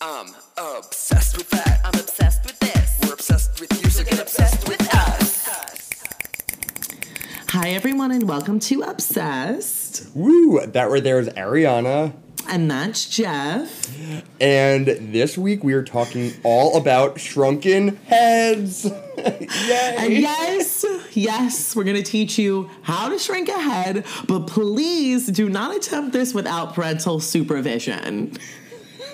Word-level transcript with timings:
I'm 0.00 0.28
obsessed 0.56 1.36
with 1.36 1.50
that. 1.50 1.80
I'm 1.84 1.98
obsessed 1.98 2.44
with 2.44 2.56
this. 2.60 3.00
We're 3.02 3.14
obsessed 3.14 3.60
with 3.60 3.82
you, 3.82 3.90
so 3.90 4.04
get 4.04 4.20
obsessed 4.20 4.68
with 4.68 4.94
us. 4.94 5.44
Hi, 7.48 7.70
everyone, 7.70 8.12
and 8.12 8.28
welcome 8.28 8.60
to 8.60 8.82
Obsessed. 8.82 10.06
Woo! 10.14 10.64
That 10.64 10.84
right 10.84 11.02
there 11.02 11.18
is 11.18 11.28
Ariana. 11.30 12.12
And 12.48 12.70
that's 12.70 13.06
Jeff. 13.06 13.92
And 14.40 14.86
this 14.86 15.36
week 15.36 15.64
we 15.64 15.72
are 15.72 15.82
talking 15.82 16.32
all 16.44 16.76
about 16.76 17.18
shrunken 17.18 17.96
heads. 18.06 18.88
And 19.18 20.12
Yay! 20.12 20.20
yes, 20.20 20.86
yes, 21.10 21.74
we're 21.74 21.82
going 21.82 21.96
to 21.96 22.04
teach 22.04 22.38
you 22.38 22.70
how 22.82 23.08
to 23.08 23.18
shrink 23.18 23.48
a 23.48 23.60
head, 23.60 24.06
but 24.28 24.46
please 24.46 25.26
do 25.26 25.48
not 25.48 25.74
attempt 25.74 26.12
this 26.12 26.32
without 26.32 26.72
parental 26.72 27.18
supervision. 27.18 28.38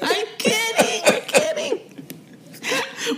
I'm 0.02 0.26
kidding. 0.36 1.02
We're 1.06 1.20
kidding. 1.22 1.80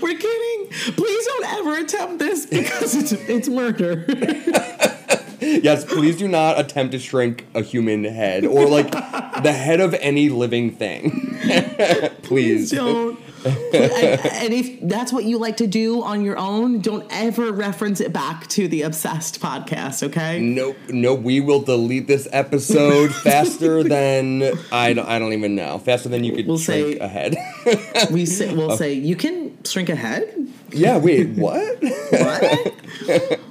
We're 0.00 0.18
kidding. 0.18 0.68
Please 0.94 1.26
don't 1.26 1.46
ever 1.58 1.76
attempt 1.78 2.18
this 2.18 2.46
because 2.46 2.94
it's, 2.94 3.12
it's 3.12 3.48
murder. 3.48 4.04
Yes, 5.38 5.84
please 5.84 6.16
do 6.16 6.28
not 6.28 6.58
attempt 6.58 6.92
to 6.92 6.98
shrink 6.98 7.46
a 7.54 7.62
human 7.62 8.04
head 8.04 8.44
or 8.44 8.66
like 8.66 8.90
the 8.90 9.52
head 9.52 9.80
of 9.80 9.94
any 9.94 10.28
living 10.28 10.72
thing. 10.72 11.38
please. 12.22 12.70
don't. 12.70 13.18
And, 13.46 14.52
if 14.54 14.80
that's 14.82 15.12
what 15.12 15.24
you 15.24 15.38
like 15.38 15.56
to 15.58 15.66
do 15.66 16.02
on 16.02 16.22
your 16.22 16.36
own, 16.38 16.80
don't 16.80 17.06
ever 17.10 17.52
reference 17.52 18.00
it 18.00 18.12
back 18.12 18.46
to 18.48 18.68
the 18.68 18.82
Obsessed 18.82 19.40
podcast, 19.40 20.02
okay? 20.02 20.40
Nope, 20.40 20.76
nope. 20.88 21.20
We 21.20 21.40
will 21.40 21.60
delete 21.60 22.06
this 22.06 22.28
episode 22.32 23.14
faster 23.22 23.82
than 23.82 24.42
I 24.72 24.92
don't, 24.92 25.06
I 25.08 25.18
don't 25.18 25.32
even 25.32 25.54
know. 25.54 25.78
Faster 25.78 26.08
than 26.08 26.24
you 26.24 26.34
could 26.34 26.46
We'll 26.46 26.58
shrink 26.58 26.94
say- 26.94 26.98
a 26.98 27.08
head. 27.08 27.36
We 28.10 28.26
say, 28.26 28.54
we'll 28.54 28.76
say 28.76 28.92
you 28.92 29.16
can 29.16 29.56
shrink 29.64 29.88
ahead? 29.88 30.32
yeah. 30.70 30.98
Wait. 30.98 31.30
What? 31.30 31.82
What? 32.10 33.40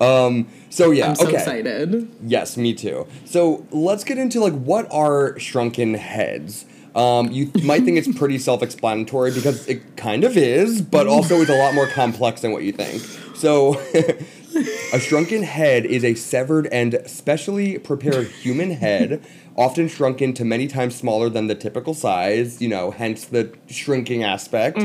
Um 0.00 0.46
so 0.70 0.92
yeah. 0.92 1.08
I'm 1.08 1.16
so 1.16 1.26
okay. 1.26 1.36
excited. 1.36 2.08
Yes, 2.22 2.56
me 2.56 2.74
too. 2.74 3.08
So 3.24 3.66
let's 3.72 4.04
get 4.04 4.16
into 4.16 4.38
like 4.38 4.52
what 4.52 4.86
are 4.92 5.36
shrunken 5.40 5.94
heads. 5.94 6.64
Um, 6.98 7.30
you 7.30 7.48
might 7.62 7.84
think 7.84 7.96
it's 7.96 8.18
pretty 8.18 8.38
self-explanatory 8.38 9.30
because 9.30 9.68
it 9.68 9.96
kind 9.96 10.24
of 10.24 10.36
is, 10.36 10.82
but 10.82 11.06
also 11.06 11.40
it's 11.40 11.50
a 11.50 11.56
lot 11.56 11.72
more 11.72 11.86
complex 11.86 12.40
than 12.40 12.50
what 12.50 12.64
you 12.64 12.72
think. 12.72 13.00
So, 13.36 13.80
a 14.92 14.98
shrunken 14.98 15.44
head 15.44 15.86
is 15.86 16.04
a 16.04 16.14
severed 16.14 16.66
and 16.66 17.00
specially 17.06 17.78
prepared 17.78 18.26
human 18.26 18.72
head, 18.72 19.24
often 19.58 19.88
shrunken 19.88 20.32
to 20.32 20.44
many 20.44 20.68
times 20.68 20.94
smaller 20.94 21.28
than 21.28 21.48
the 21.48 21.54
typical 21.54 21.92
size. 21.92 22.62
You 22.62 22.68
know, 22.68 22.92
hence 22.92 23.24
the 23.26 23.52
shrinking 23.68 24.22
aspect. 24.22 24.78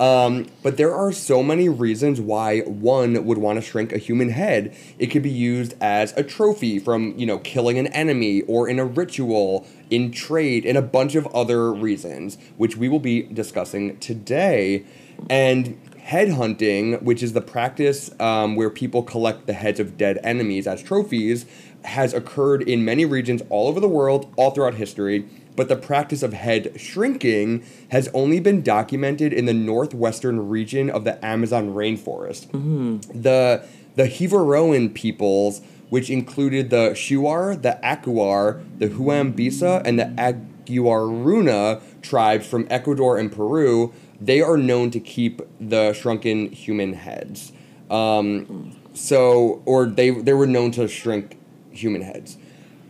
Um, 0.00 0.46
but 0.62 0.76
there 0.76 0.94
are 0.94 1.10
so 1.10 1.42
many 1.42 1.68
reasons 1.68 2.20
why 2.20 2.60
one 2.60 3.24
would 3.24 3.38
want 3.38 3.56
to 3.56 3.62
shrink 3.62 3.92
a 3.92 3.98
human 3.98 4.28
head. 4.28 4.76
It 4.98 5.06
could 5.06 5.22
be 5.22 5.30
used 5.30 5.74
as 5.80 6.12
a 6.16 6.22
trophy 6.22 6.78
from, 6.78 7.18
you 7.18 7.26
know, 7.26 7.38
killing 7.38 7.78
an 7.78 7.86
enemy 7.88 8.42
or 8.42 8.68
in 8.68 8.78
a 8.78 8.84
ritual, 8.84 9.66
in 9.88 10.12
trade, 10.12 10.66
and 10.66 10.76
a 10.76 10.82
bunch 10.82 11.14
of 11.14 11.26
other 11.28 11.72
reasons, 11.72 12.36
which 12.58 12.76
we 12.76 12.88
will 12.88 13.00
be 13.00 13.22
discussing 13.22 13.98
today. 13.98 14.84
And 15.28 15.80
headhunting, 16.10 17.00
which 17.02 17.22
is 17.22 17.34
the 17.34 17.40
practice 17.40 18.10
um, 18.20 18.56
where 18.56 18.68
people 18.68 19.02
collect 19.02 19.46
the 19.46 19.52
heads 19.52 19.78
of 19.78 19.96
dead 19.96 20.18
enemies 20.24 20.66
as 20.66 20.82
trophies, 20.82 21.46
has 21.84 22.12
occurred 22.12 22.62
in 22.62 22.84
many 22.84 23.04
regions 23.04 23.42
all 23.48 23.68
over 23.68 23.80
the 23.80 23.88
world, 23.88 24.32
all 24.36 24.50
throughout 24.50 24.74
history 24.74 25.26
but 25.56 25.68
the 25.68 25.76
practice 25.76 26.22
of 26.22 26.32
head 26.32 26.72
shrinking 26.80 27.62
has 27.90 28.08
only 28.14 28.40
been 28.40 28.62
documented 28.62 29.32
in 29.32 29.46
the 29.46 29.54
northwestern 29.54 30.48
region 30.48 30.88
of 30.88 31.04
the 31.04 31.22
Amazon 31.24 31.74
rainforest. 31.74 32.50
The 33.22 33.64
the 33.96 34.04
Jivaroan 34.04 34.94
peoples, 34.94 35.60
which 35.90 36.08
included 36.08 36.70
the 36.70 36.92
Shuar, 36.92 37.60
the 37.60 37.78
Achuar, 37.82 38.62
the 38.78 38.88
Huambisa, 38.88 39.82
and 39.84 39.98
the 39.98 40.04
Aguaruna 40.16 41.82
tribes 42.00 42.46
from 42.46 42.66
Ecuador 42.70 43.18
and 43.18 43.30
Peru, 43.32 43.92
they 44.20 44.40
are 44.40 44.56
known 44.56 44.90
to 44.92 45.00
keep 45.00 45.42
the 45.60 45.92
shrunken 45.92 46.52
human 46.52 46.92
heads. 46.94 47.52
Um, 47.90 48.78
so, 48.94 49.62
or 49.66 49.86
they 49.86 50.10
they 50.10 50.32
were 50.32 50.46
known 50.46 50.70
to 50.72 50.86
shrink 50.86 51.39
human 51.72 52.02
heads. 52.02 52.36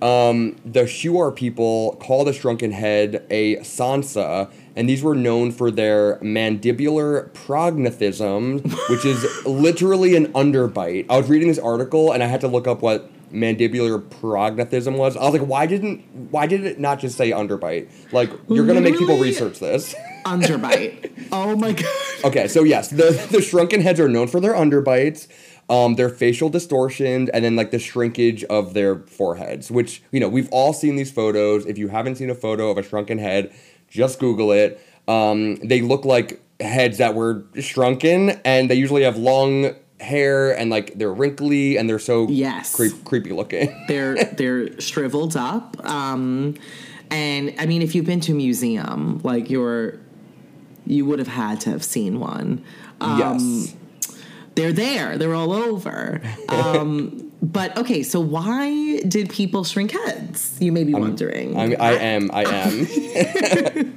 Um, 0.02 0.56
the 0.64 0.84
Shuar 0.84 1.34
people 1.34 1.96
call 2.00 2.24
the 2.24 2.32
shrunken 2.32 2.72
head 2.72 3.26
a 3.28 3.56
tsantsa, 3.56 4.50
and 4.74 4.88
these 4.88 5.02
were 5.02 5.14
known 5.14 5.52
for 5.52 5.70
their 5.70 6.16
mandibular 6.16 7.28
prognathism, 7.30 8.62
which 8.88 9.04
is 9.04 9.26
literally 9.44 10.16
an 10.16 10.32
underbite. 10.32 11.06
I 11.10 11.18
was 11.18 11.28
reading 11.28 11.48
this 11.48 11.58
article 11.58 12.12
and 12.12 12.22
I 12.22 12.26
had 12.26 12.40
to 12.40 12.48
look 12.48 12.66
up 12.66 12.80
what 12.80 13.10
mandibular 13.32 14.00
prognathism 14.00 14.96
was. 14.96 15.16
I 15.16 15.24
was 15.24 15.38
like, 15.38 15.48
why 15.48 15.66
didn't 15.66 16.00
why 16.30 16.46
did 16.46 16.64
it 16.64 16.80
not 16.80 16.98
just 16.98 17.16
say 17.16 17.30
underbite? 17.30 17.88
Like 18.12 18.30
you're 18.48 18.66
gonna 18.66 18.80
make 18.80 18.98
people 18.98 19.18
research 19.18 19.58
this. 19.58 19.94
Underbite. 20.24 21.28
oh 21.32 21.56
my 21.56 21.72
god. 21.72 21.86
Okay, 22.24 22.48
so 22.48 22.62
yes, 22.62 22.88
the 22.88 23.26
the 23.30 23.40
shrunken 23.40 23.80
heads 23.80 24.00
are 24.00 24.08
known 24.08 24.28
for 24.28 24.40
their 24.40 24.54
underbites, 24.54 25.28
um, 25.70 25.94
their 25.94 26.10
facial 26.10 26.50
distortion, 26.50 27.30
and 27.32 27.42
then 27.44 27.56
like 27.56 27.70
the 27.70 27.78
shrinkage 27.78 28.44
of 28.44 28.74
their 28.74 28.96
foreheads. 28.96 29.70
Which 29.70 30.02
you 30.12 30.20
know 30.20 30.28
we've 30.28 30.48
all 30.50 30.74
seen 30.74 30.96
these 30.96 31.10
photos. 31.10 31.64
If 31.64 31.78
you 31.78 31.88
haven't 31.88 32.16
seen 32.16 32.28
a 32.28 32.34
photo 32.34 32.70
of 32.70 32.76
a 32.76 32.82
shrunken 32.82 33.16
head, 33.18 33.54
just 33.88 34.18
Google 34.18 34.52
it. 34.52 34.84
Um, 35.08 35.56
they 35.56 35.80
look 35.80 36.04
like 36.04 36.42
heads 36.60 36.98
that 36.98 37.14
were 37.14 37.44
shrunken, 37.58 38.30
and 38.44 38.68
they 38.68 38.74
usually 38.74 39.02
have 39.04 39.16
long 39.16 39.74
hair 40.00 40.58
and 40.58 40.70
like 40.70 40.94
they're 40.98 41.12
wrinkly 41.12 41.76
and 41.76 41.86
they're 41.88 41.98
so 41.98 42.26
Yes. 42.28 42.74
creep, 42.74 43.04
creepy 43.04 43.32
looking. 43.32 43.68
They're 43.86 44.24
they're 44.24 44.80
shriveled 44.80 45.36
up. 45.36 45.76
Um, 45.84 46.54
and 47.10 47.54
I 47.58 47.66
mean, 47.66 47.82
if 47.82 47.94
you've 47.94 48.06
been 48.06 48.20
to 48.20 48.32
a 48.32 48.34
museum, 48.34 49.20
like 49.22 49.50
you're, 49.50 49.98
you 50.86 51.04
would 51.04 51.18
have 51.18 51.28
had 51.28 51.60
to 51.62 51.70
have 51.70 51.84
seen 51.84 52.18
one. 52.18 52.64
Um, 53.02 53.18
yes. 53.18 53.74
They're 54.60 54.72
there. 54.72 55.16
They're 55.16 55.34
all 55.34 55.52
over. 55.52 56.20
Um, 56.50 57.30
but 57.40 57.76
okay, 57.76 58.02
so 58.02 58.20
why 58.20 59.00
did 59.00 59.30
people 59.30 59.62
shrink 59.64 59.92
heads? 59.92 60.58
You 60.60 60.72
may 60.72 60.82
be 60.84 60.92
wondering. 60.92 61.56
I, 61.56 61.74
I 61.74 61.92
am. 61.92 62.28
I 62.32 62.42
am. 62.44 63.96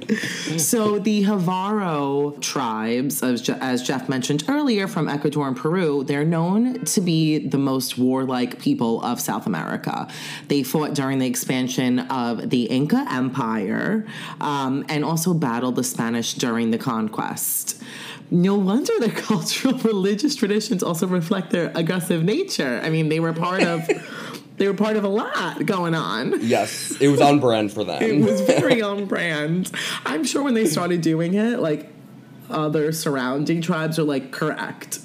So 0.58 0.98
the 0.98 1.24
Jivaro 1.24 2.40
tribes, 2.40 3.22
as, 3.22 3.42
Je- 3.42 3.58
as 3.60 3.82
Jeff 3.82 4.08
mentioned 4.08 4.44
earlier, 4.48 4.86
from 4.86 5.08
Ecuador 5.08 5.48
and 5.48 5.56
Peru, 5.56 6.04
they're 6.04 6.24
known 6.24 6.84
to 6.84 7.00
be 7.00 7.38
the 7.38 7.58
most 7.58 7.98
warlike 7.98 8.60
people 8.60 9.02
of 9.02 9.20
South 9.20 9.46
America. 9.46 10.06
They 10.48 10.62
fought 10.62 10.94
during 10.94 11.18
the 11.18 11.26
expansion 11.26 11.98
of 11.98 12.50
the 12.50 12.64
Inca 12.64 13.04
Empire 13.10 14.06
um, 14.40 14.84
and 14.88 15.04
also 15.04 15.34
battled 15.34 15.76
the 15.76 15.84
Spanish 15.84 16.34
during 16.34 16.70
the 16.70 16.78
conquest. 16.78 17.82
No 18.30 18.56
wonder 18.56 18.92
their 19.00 19.10
cultural 19.30 19.78
religious 19.78 20.34
traditions 20.34 20.82
also 20.82 21.06
reflect 21.06 21.50
their 21.50 21.70
aggressive 21.74 22.24
nature. 22.24 22.80
I 22.82 22.90
mean, 22.90 23.08
they 23.08 23.20
were 23.20 23.32
part 23.32 23.62
of 23.62 23.88
they 24.56 24.66
were 24.68 24.74
part 24.74 24.96
of 24.96 25.04
a 25.04 25.08
lot 25.08 25.64
going 25.66 25.94
on. 25.94 26.40
yes, 26.40 26.96
it 27.00 27.08
was 27.08 27.20
on 27.20 27.40
brand 27.40 27.72
for 27.72 27.84
them. 27.84 28.02
It 28.02 28.24
was 28.24 28.40
very 28.40 28.80
on 28.92 29.06
brand. 29.06 29.70
I'm 30.04 30.24
sure 30.24 30.42
when 30.42 30.54
they 30.54 30.66
started 30.66 31.00
doing 31.00 31.34
it, 31.34 31.58
like 31.58 31.90
other 32.50 32.92
surrounding 32.92 33.60
tribes 33.62 33.98
are 33.98 34.04
like, 34.04 34.30
correct, 34.30 35.00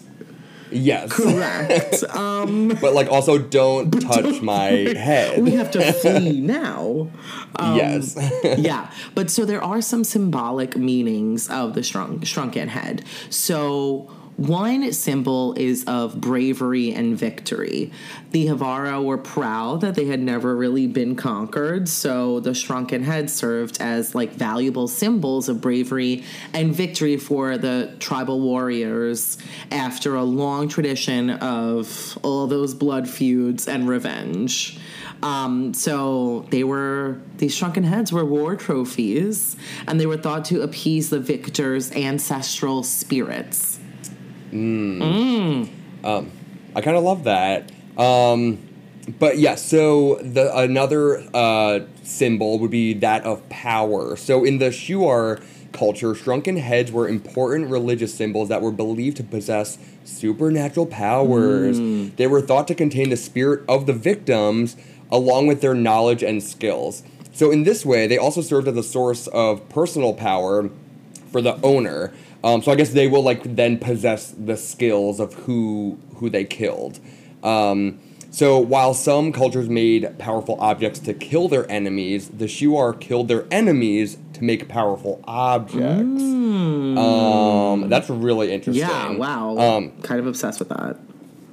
yes. 0.71 1.11
correct. 1.11 2.03
um, 2.15 2.69
but 2.81 2.93
like 2.93 3.07
also 3.07 3.37
don't 3.37 3.91
touch 4.01 4.41
my 4.41 4.69
head. 4.69 5.41
we 5.41 5.51
have 5.51 5.71
to 5.71 5.93
flee 5.93 6.41
now. 6.41 7.09
Um, 7.55 7.75
yes. 7.75 8.17
yeah, 8.57 8.91
but 9.15 9.29
so 9.29 9.45
there 9.45 9.63
are 9.63 9.81
some 9.81 10.03
symbolic 10.03 10.75
meanings 10.75 11.49
of 11.49 11.73
the 11.73 11.83
shrunk, 11.83 12.25
shrunken 12.25 12.69
head. 12.69 13.03
So 13.29 14.09
one 14.39 14.93
symbol 14.93 15.53
is 15.57 15.83
of 15.83 16.21
bravery 16.21 16.93
and 16.93 17.17
victory. 17.17 17.91
The 18.31 18.47
Havara 18.47 19.03
were 19.03 19.17
proud 19.17 19.81
that 19.81 19.95
they 19.95 20.05
had 20.05 20.21
never 20.21 20.55
really 20.55 20.87
been 20.87 21.17
conquered, 21.17 21.89
so 21.89 22.39
the 22.39 22.53
shrunken 22.53 23.03
head 23.03 23.29
served 23.29 23.81
as 23.81 24.15
like 24.15 24.31
valuable 24.31 24.87
symbols 24.87 25.49
of 25.49 25.59
bravery 25.59 26.23
and 26.53 26.73
victory 26.73 27.17
for 27.17 27.57
the 27.57 27.93
tribal 27.99 28.39
warriors 28.39 29.37
after 29.71 30.15
a 30.15 30.23
long 30.23 30.69
tradition 30.69 31.31
of 31.31 32.17
all 32.23 32.47
those 32.47 32.73
blood 32.73 33.09
feuds 33.09 33.67
and 33.67 33.89
revenge. 33.89 34.79
Um, 35.21 35.73
so 35.73 36.45
they 36.49 36.63
were 36.63 37.19
these 37.37 37.53
shrunken 37.53 37.83
heads 37.83 38.13
were 38.13 38.23
war 38.23 38.55
trophies, 38.55 39.57
and 39.85 39.99
they 39.99 40.05
were 40.05 40.15
thought 40.15 40.45
to 40.45 40.61
appease 40.61 41.09
the 41.09 41.19
victor's 41.19 41.91
ancestral 41.91 42.83
spirits. 42.83 43.68
I 46.75 46.81
kind 46.81 46.97
of 46.97 47.03
love 47.03 47.23
that. 47.25 47.71
Um, 47.97 48.59
but 49.17 49.37
yeah, 49.37 49.55
so 49.55 50.15
the 50.15 50.55
another 50.55 51.23
uh, 51.33 51.79
symbol 52.03 52.59
would 52.59 52.71
be 52.71 52.93
that 52.95 53.23
of 53.23 53.47
power. 53.49 54.15
So 54.15 54.43
in 54.43 54.59
the 54.59 54.69
Shuar 54.69 55.43
culture, 55.71 56.13
shrunken 56.15 56.57
heads 56.57 56.91
were 56.91 57.07
important 57.07 57.69
religious 57.69 58.13
symbols 58.13 58.49
that 58.49 58.61
were 58.61 58.71
believed 58.71 59.17
to 59.17 59.23
possess 59.23 59.77
supernatural 60.03 60.85
powers. 60.85 61.79
They 62.17 62.27
were 62.27 62.41
thought 62.41 62.67
to 62.69 62.75
contain 62.75 63.09
the 63.09 63.17
spirit 63.17 63.63
of 63.67 63.85
the 63.85 63.93
victims 63.93 64.75
along 65.11 65.47
with 65.47 65.61
their 65.61 65.73
knowledge 65.73 66.21
and 66.23 66.41
skills. 66.43 67.03
So, 67.33 67.51
in 67.51 67.63
this 67.63 67.85
way, 67.85 68.05
they 68.07 68.17
also 68.17 68.41
served 68.41 68.67
as 68.67 68.77
a 68.77 68.83
source 68.83 69.27
of 69.27 69.67
personal 69.69 70.13
power 70.13 70.69
for 71.31 71.41
the 71.41 71.59
owner. 71.61 72.11
Um, 72.43 72.61
so 72.61 72.71
I 72.71 72.75
guess 72.75 72.91
they 72.91 73.07
will 73.07 73.23
like 73.23 73.55
then 73.55 73.77
possess 73.77 74.31
the 74.31 74.55
skills 74.55 75.19
of 75.19 75.33
who 75.33 75.99
who 76.15 76.29
they 76.29 76.45
killed. 76.45 76.99
Um, 77.43 77.99
so 78.31 78.59
while 78.59 78.93
some 78.93 79.31
cultures 79.31 79.69
made 79.69 80.17
powerful 80.19 80.55
objects 80.59 80.99
to 80.99 81.13
kill 81.13 81.47
their 81.47 81.69
enemies, 81.69 82.29
the 82.29 82.45
Shuar 82.45 82.99
killed 82.99 83.27
their 83.27 83.45
enemies 83.49 84.17
to 84.33 84.43
make 84.43 84.67
powerful 84.67 85.19
objects. 85.25 86.21
Um, 86.21 87.89
that's 87.89 88.09
really 88.09 88.51
interesting. 88.51 88.87
Yeah, 88.87 89.11
wow. 89.11 89.57
Um, 89.57 89.91
kind 90.03 90.19
of 90.19 90.27
obsessed 90.27 90.59
with 90.59 90.69
that. 90.69 90.97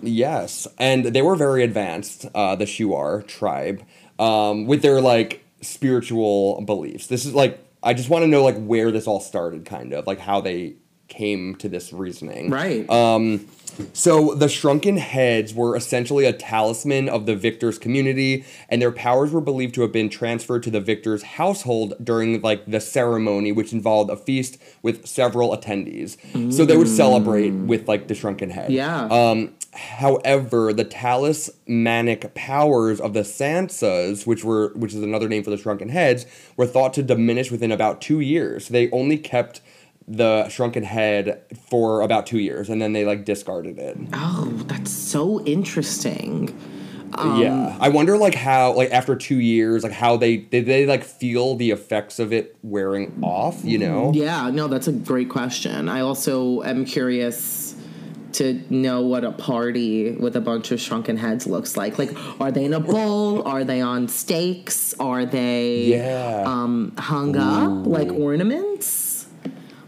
Yes, 0.03 0.69
and 0.79 1.07
they 1.07 1.23
were 1.23 1.37
very 1.37 1.63
advanced, 1.65 2.27
uh, 2.35 2.55
the 2.55 2.67
Shuar 2.67 3.27
tribe, 3.27 3.83
um, 4.19 4.67
with 4.67 4.83
their 4.83 5.01
like 5.01 5.45
spiritual 5.63 6.61
beliefs. 6.61 7.07
This 7.07 7.25
is 7.25 7.35
like 7.35 7.59
I 7.87 7.95
just 7.95 8.11
want 8.11 8.25
to 8.25 8.27
know 8.27 8.43
like 8.43 8.59
where 8.59 8.91
this 8.91 9.07
all 9.07 9.21
started, 9.21 9.65
kind 9.65 9.93
of 9.93 10.07
like 10.07 10.19
how 10.19 10.41
they 10.41 10.75
came 11.09 11.55
to 11.57 11.69
this 11.69 11.93
reasoning. 11.93 12.51
Right. 12.51 12.89
Um, 12.91 13.47
so 13.93 14.35
the 14.35 14.49
shrunken 14.49 14.97
heads 14.97 15.55
were 15.55 15.77
essentially 15.77 16.25
a 16.25 16.33
talisman 16.33 17.09
of 17.09 17.27
the 17.27 17.37
victor's 17.37 17.79
community, 17.79 18.45
and 18.69 18.81
their 18.81 18.91
powers 18.91 19.31
were 19.33 19.41
believed 19.41 19.75
to 19.77 19.83
have 19.83 19.93
been 19.93 20.09
transferred 20.09 20.63
to 20.65 20.71
the 20.71 20.81
victor's 20.81 21.23
household 21.23 21.95
during 22.03 22.41
like 22.41 22.65
the 22.67 22.81
ceremony, 22.81 23.53
which 23.53 23.73
involved 23.73 24.11
a 24.11 24.17
feast 24.17 24.59
with 24.83 25.07
several 25.07 25.57
attendees. 25.57 26.17
So 26.53 26.65
they 26.65 26.77
would 26.77 26.89
celebrate 26.89 27.51
with 27.51 27.87
like 27.87 28.09
the 28.09 28.15
shrunken 28.15 28.51
head. 28.51 28.73
Yeah. 28.73 29.05
Um, 29.05 29.55
however, 29.77 30.73
the 30.73 30.85
talismanic 30.85 32.35
powers 32.35 33.01
of 33.01 33.13
the 33.13 33.21
Tsantsas, 33.21 34.27
which 34.27 34.45
were 34.45 34.73
which 34.75 34.95
is 34.95 35.03
another 35.03 35.29
name 35.29 35.43
for 35.43 35.51
the 35.51 35.57
shrunken 35.57 35.89
heads, 35.89 36.27
were 36.57 36.67
thought 36.67 36.95
to 36.95 37.03
diminish 37.03 37.51
within 37.51 37.73
about 37.73 38.01
two 38.01 38.21
years. 38.21 38.69
They 38.69 38.91
only 38.91 39.19
kept 39.19 39.61
the 40.09 40.49
shrunken 40.49 40.85
head 40.85 41.43
for 41.69 42.01
about 42.01 42.27
two 42.27 42.39
years, 42.39 42.69
and 42.69 42.81
then 42.81 42.93
they 42.93 43.05
like 43.05 43.25
discarded 43.25 43.79
it. 43.79 43.99
oh, 44.13 44.53
that's 44.67 44.91
so 44.91 45.43
interesting. 45.45 46.55
Um, 47.15 47.41
yeah, 47.41 47.77
I 47.81 47.89
wonder 47.89 48.19
like 48.19 48.35
how 48.35 48.73
like 48.73 48.91
after 48.91 49.17
two 49.17 49.41
years, 49.41 49.83
like 49.83 49.93
how 49.93 50.17
they 50.17 50.37
did 50.37 50.67
they 50.67 50.87
like 50.87 51.05
feel 51.05 51.55
the 51.57 51.71
effects 51.71 52.19
of 52.19 52.33
it 52.33 52.57
wearing 52.63 53.19
off? 53.23 53.65
You 53.65 53.79
know? 53.79 54.13
Yeah, 54.15 54.51
no, 54.51 54.69
that's 54.69 54.87
a 54.87 54.93
great 54.93 55.29
question. 55.29 55.89
I 55.89 56.01
also 56.01 56.63
am 56.63 56.85
curious 56.85 57.56
to 58.37 58.63
know 58.71 59.03
what 59.03 59.25
a 59.25 59.33
party 59.33 60.13
with 60.13 60.37
a 60.37 60.41
bunch 60.41 60.71
of 60.73 60.81
shrunken 60.81 61.17
heads 61.17 61.47
looks 61.47 61.77
like. 61.77 61.99
Like, 61.99 62.11
are 62.41 62.51
they 62.53 62.65
in 62.65 62.73
a 62.75 62.81
bowl? 62.81 63.43
Are 63.47 63.65
they 63.65 63.81
on 63.81 64.09
stakes? 64.09 64.95
Are 65.01 65.25
they 65.27 65.85
Yeah. 65.87 66.43
um, 66.47 66.93
hung 66.99 67.37
up 67.37 67.87
like 67.87 68.11
ornaments? 68.13 69.05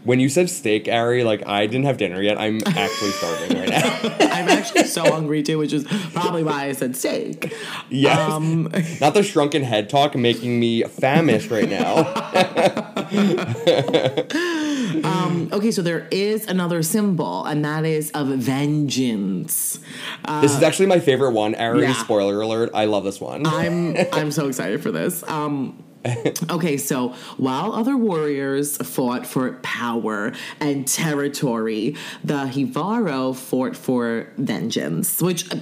When 0.05 0.19
you 0.21 0.29
said 0.29 0.49
steak, 0.49 0.87
Ari, 0.87 1.23
like 1.23 1.45
I 1.45 1.67
didn't 1.67 1.83
have 1.85 1.97
dinner 1.97 2.21
yet. 2.21 2.39
I'm 2.39 2.61
actually 2.65 3.11
starving 3.11 3.57
right 3.59 3.69
now. 3.69 3.99
I'm 4.31 4.47
actually 4.49 4.85
so 4.85 5.03
hungry 5.03 5.43
too, 5.43 5.57
which 5.57 5.73
is 5.73 5.83
probably 6.13 6.41
why 6.41 6.65
I 6.65 6.71
said 6.71 6.95
steak. 6.95 7.53
yes. 7.89 8.17
Um, 8.17 8.71
Not 9.01 9.13
the 9.13 9.21
shrunken 9.23 9.61
head 9.61 9.89
talk 9.89 10.15
making 10.15 10.57
me 10.59 10.83
famished 10.83 11.51
right 11.51 11.69
now. 11.69 12.03
okay, 15.51 15.71
so 15.71 15.81
there 15.81 16.07
is 16.11 16.47
another 16.47 16.83
symbol, 16.83 17.45
and 17.45 17.63
that 17.65 17.85
is 17.85 18.11
of 18.11 18.27
vengeance. 18.27 19.79
this 20.41 20.55
is 20.55 20.63
actually 20.63 20.87
my 20.87 20.99
favorite 20.99 21.31
one. 21.31 21.55
Ari, 21.55 21.83
yeah. 21.83 21.93
spoiler 21.93 22.41
alert. 22.41 22.71
I 22.73 22.85
love 22.85 23.03
this 23.03 23.19
one. 23.19 23.45
I'm 23.45 23.95
I'm 24.13 24.31
so 24.31 24.47
excited 24.47 24.81
for 24.81 24.91
this. 24.91 25.23
Um 25.27 25.83
Okay, 26.49 26.77
so 26.77 27.09
while 27.37 27.73
other 27.73 27.95
warriors 27.97 28.77
fought 28.77 29.25
for 29.25 29.53
power 29.61 30.33
and 30.59 30.87
territory, 30.87 31.95
the 32.23 32.45
Jivaro 32.45 33.35
fought 33.35 33.75
for 33.75 34.27
vengeance, 34.37 35.21
which 35.21 35.51
uh, 35.51 35.57
uh, 35.57 35.59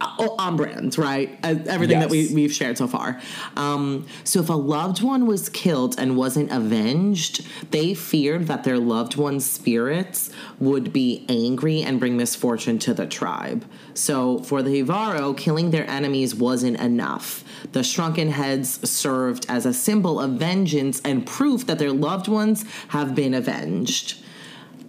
on 0.00 0.56
brand, 0.56 0.96
right? 0.98 1.38
Everything 1.42 2.00
that 2.00 2.10
we, 2.10 2.32
we've 2.32 2.52
shared 2.52 2.78
so 2.78 2.86
far. 2.86 3.20
Um, 3.56 4.06
so 4.24 4.40
if 4.40 4.48
a 4.48 4.54
loved 4.54 5.02
one 5.02 5.26
was 5.26 5.48
killed 5.48 5.98
and 5.98 6.16
wasn't 6.16 6.50
avenged, 6.50 7.46
they 7.70 7.94
feared 7.94 8.46
that 8.46 8.64
their 8.64 8.78
loved 8.78 9.16
one's 9.16 9.48
spirits 9.48 10.30
would 10.58 10.92
be 10.92 11.24
angry 11.28 11.82
and 11.82 12.00
bring 12.00 12.16
misfortune 12.16 12.78
to 12.80 12.94
the 12.94 13.06
tribe. 13.06 13.64
So 13.94 14.38
for 14.40 14.62
the 14.62 14.82
Jivaro, 14.82 15.36
killing 15.36 15.70
their 15.70 15.88
enemies 15.88 16.34
wasn't 16.34 16.80
enough. 16.80 17.44
The 17.72 17.82
shrunken 17.82 18.30
heads 18.30 18.88
served 18.88 19.46
as 19.48 19.66
a 19.66 19.74
symbol 19.74 20.18
of 20.20 20.32
vengeance 20.32 21.00
and 21.04 21.26
proof 21.26 21.66
that 21.66 21.78
their 21.78 21.92
loved 21.92 22.28
ones 22.28 22.64
have 22.88 23.14
been 23.14 23.34
avenged. 23.34 24.22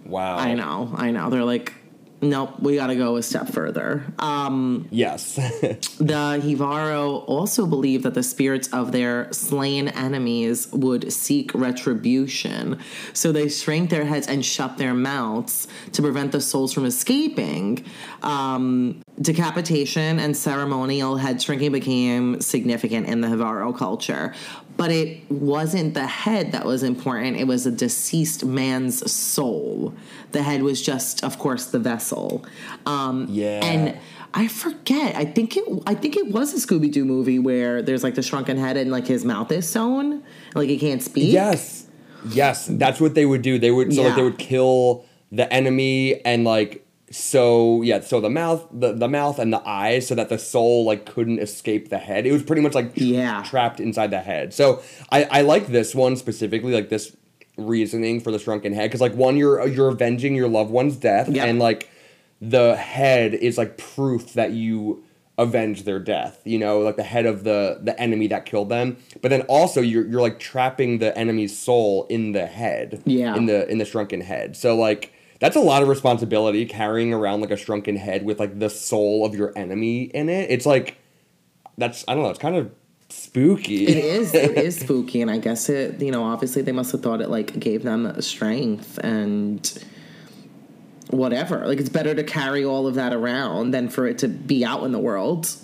wow. 0.04 0.36
I 0.36 0.54
know, 0.54 0.92
I 0.96 1.10
know. 1.10 1.30
They're 1.30 1.44
like, 1.44 1.74
nope, 2.22 2.60
we 2.60 2.76
gotta 2.76 2.94
go 2.96 3.16
a 3.16 3.22
step 3.22 3.48
further. 3.48 4.04
Um, 4.18 4.88
Yes. 4.90 5.34
the 5.98 6.40
Jivaro 6.42 7.24
also 7.26 7.66
believed 7.66 8.04
that 8.04 8.14
the 8.14 8.22
spirits 8.22 8.68
of 8.68 8.92
their 8.92 9.32
slain 9.32 9.88
enemies 9.88 10.68
would 10.72 11.12
seek 11.12 11.52
retribution. 11.54 12.78
So 13.12 13.32
they 13.32 13.48
shrank 13.48 13.90
their 13.90 14.04
heads 14.04 14.28
and 14.28 14.44
shut 14.44 14.78
their 14.78 14.94
mouths 14.94 15.68
to 15.92 16.02
prevent 16.02 16.32
the 16.32 16.40
souls 16.40 16.72
from 16.72 16.84
escaping. 16.84 17.84
Um, 18.22 19.02
decapitation 19.20 20.18
and 20.18 20.36
ceremonial 20.36 21.16
head 21.16 21.42
shrinking 21.42 21.72
became 21.72 22.40
significant 22.40 23.08
in 23.08 23.20
the 23.20 23.28
Jivaro 23.28 23.76
culture. 23.76 24.34
But 24.76 24.90
it 24.90 25.30
wasn't 25.30 25.94
the 25.94 26.06
head 26.06 26.52
that 26.52 26.64
was 26.64 26.82
important, 26.82 27.36
it 27.36 27.46
was 27.46 27.66
a 27.66 27.70
deceased 27.70 28.44
man's 28.44 29.10
soul. 29.10 29.94
The 30.32 30.42
head 30.42 30.62
was 30.62 30.80
just, 30.80 31.22
of 31.22 31.38
course, 31.38 31.66
the 31.66 31.78
vessel. 31.78 32.44
Um, 32.86 33.26
Yeah. 33.28 33.64
And 33.64 33.98
I 34.34 34.48
forget. 34.48 35.14
I 35.14 35.26
think 35.26 35.56
it. 35.56 35.64
I 35.86 35.94
think 35.94 36.16
it 36.16 36.28
was 36.28 36.54
a 36.54 36.66
Scooby 36.66 36.90
Doo 36.90 37.04
movie 37.04 37.38
where 37.38 37.82
there's 37.82 38.02
like 38.02 38.14
the 38.14 38.22
shrunken 38.22 38.56
head 38.56 38.76
and 38.78 38.90
like 38.90 39.06
his 39.06 39.24
mouth 39.24 39.52
is 39.52 39.68
sewn, 39.68 40.22
like 40.54 40.68
he 40.68 40.78
can't 40.78 41.02
speak. 41.02 41.32
Yes. 41.32 41.86
Yes, 42.30 42.66
that's 42.66 43.00
what 43.00 43.14
they 43.14 43.26
would 43.26 43.42
do. 43.42 43.58
They 43.58 43.70
would 43.70 43.92
so 43.92 44.02
like 44.02 44.16
they 44.16 44.22
would 44.22 44.38
kill 44.38 45.04
the 45.32 45.52
enemy 45.52 46.24
and 46.24 46.44
like 46.44 46.81
so 47.12 47.82
yeah, 47.82 48.00
so 48.00 48.20
the 48.20 48.30
mouth 48.30 48.66
the, 48.72 48.92
the 48.92 49.08
mouth 49.08 49.38
and 49.38 49.52
the 49.52 49.62
eyes 49.68 50.06
so 50.06 50.14
that 50.14 50.28
the 50.28 50.38
soul 50.38 50.84
like 50.84 51.06
couldn't 51.06 51.38
escape 51.38 51.88
the 51.90 51.98
head. 51.98 52.26
It 52.26 52.32
was 52.32 52.42
pretty 52.42 52.62
much 52.62 52.74
like 52.74 52.92
Yeah. 52.94 53.42
trapped 53.44 53.80
inside 53.80 54.10
the 54.10 54.20
head. 54.20 54.52
So 54.54 54.82
I 55.10 55.24
I 55.24 55.40
like 55.42 55.66
this 55.68 55.94
one 55.94 56.16
specifically 56.16 56.72
like 56.72 56.88
this 56.88 57.14
reasoning 57.58 58.18
for 58.20 58.30
the 58.30 58.38
shrunken 58.38 58.72
head 58.72 58.90
cuz 58.90 59.00
like 59.00 59.14
one 59.14 59.36
you're 59.36 59.66
you're 59.68 59.88
avenging 59.90 60.34
your 60.34 60.48
loved 60.48 60.70
one's 60.70 60.96
death 60.96 61.28
Yep. 61.28 61.46
and 61.46 61.58
like 61.58 61.88
the 62.40 62.76
head 62.76 63.34
is 63.34 63.58
like 63.58 63.76
proof 63.76 64.32
that 64.32 64.52
you 64.52 65.04
avenge 65.38 65.84
their 65.84 65.98
death 65.98 66.40
you 66.44 66.58
know 66.58 66.78
like 66.80 66.96
the 66.96 67.02
head 67.02 67.26
of 67.26 67.44
the 67.44 67.78
the 67.82 67.98
enemy 68.00 68.26
that 68.26 68.46
killed 68.46 68.68
them 68.70 68.96
but 69.20 69.28
then 69.30 69.42
also 69.42 69.80
you're 69.82 70.06
you're 70.06 70.20
like 70.22 70.38
trapping 70.38 70.98
the 70.98 71.16
enemy's 71.16 71.56
soul 71.56 72.06
in 72.08 72.32
the 72.32 72.46
head 72.46 73.02
Yeah. 73.04 73.36
in 73.36 73.46
the 73.46 73.68
in 73.70 73.76
the 73.78 73.84
shrunken 73.84 74.22
head 74.22 74.56
so 74.56 74.74
like 74.76 75.12
that's 75.42 75.56
a 75.56 75.60
lot 75.60 75.82
of 75.82 75.88
responsibility 75.88 76.64
carrying 76.64 77.12
around 77.12 77.40
like 77.40 77.50
a 77.50 77.56
shrunken 77.56 77.96
head 77.96 78.24
with 78.24 78.38
like 78.38 78.58
the 78.60 78.70
soul 78.70 79.26
of 79.26 79.34
your 79.34 79.52
enemy 79.58 80.04
in 80.04 80.28
it 80.28 80.50
it's 80.50 80.64
like 80.64 80.96
that's 81.76 82.04
i 82.06 82.14
don't 82.14 82.22
know 82.22 82.30
it's 82.30 82.38
kind 82.38 82.56
of 82.56 82.70
spooky 83.12 83.86
It 83.86 83.98
is. 83.98 84.34
It 84.34 84.56
is 84.56 84.80
spooky, 84.80 85.20
and 85.20 85.30
I 85.30 85.38
guess 85.38 85.68
it. 85.68 86.00
You 86.00 86.10
know, 86.10 86.24
obviously 86.24 86.62
they 86.62 86.72
must 86.72 86.92
have 86.92 87.02
thought 87.02 87.20
it 87.20 87.28
like 87.28 87.58
gave 87.58 87.82
them 87.82 88.20
strength 88.22 88.98
and 88.98 89.84
whatever. 91.10 91.66
Like 91.66 91.78
it's 91.78 91.90
better 91.90 92.14
to 92.14 92.24
carry 92.24 92.64
all 92.64 92.86
of 92.86 92.94
that 92.94 93.12
around 93.12 93.72
than 93.72 93.88
for 93.88 94.06
it 94.06 94.18
to 94.18 94.28
be 94.28 94.64
out 94.64 94.82
in 94.84 94.92
the 94.92 94.98
world. 94.98 95.54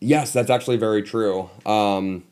Yes, 0.00 0.32
that's 0.32 0.50
actually 0.50 0.76
very 0.76 1.02
true. 1.02 1.48
Um, 1.64 2.24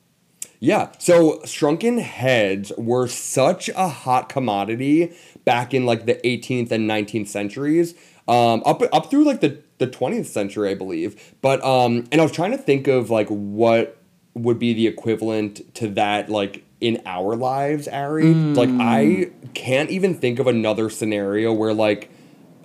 yeah, 0.65 0.93
so 1.01 1.41
shrunken 1.45 1.99
heads 1.99 2.71
were 2.79 3.09
such 3.09 3.69
a 3.71 3.89
hot 3.89 4.29
commodity 4.29 5.13
back 5.45 5.75
in 5.75 5.85
like 5.87 6.07
the 6.07 6.15
18th 6.25 6.71
and 6.71 6.89
19th 6.89 7.27
centuries, 7.27 7.95
um, 8.29 8.63
up 8.65 8.81
up 8.93 9.11
through 9.11 9.25
like 9.25 9.41
the 9.41 9.59
the 9.79 9.89
20th 9.89 10.27
century, 10.27 10.71
I 10.71 10.75
believe. 10.75 11.35
But 11.43 11.65
um, 11.65 12.05
and 12.13 12.21
I 12.21 12.23
was 12.23 12.31
trying 12.31 12.53
to 12.53 12.59
think 12.59 12.87
of 12.87 13.11
like 13.11 13.27
what 13.29 13.99
would 14.35 14.61
be 14.61 14.73
the 14.73 14.87
equivalent 14.87 15.75
to 15.75 15.89
that 15.89 16.29
like 16.29 16.63
in 16.81 17.03
our 17.07 17.35
lives, 17.35 17.89
Ari. 17.89 18.33
Like 18.33 18.71
I 18.71 19.31
can't 19.55 19.91
even 19.91 20.15
think 20.15 20.39
of 20.39 20.47
another 20.47 20.91
scenario 20.91 21.53
where 21.53 21.75
like 21.75 22.09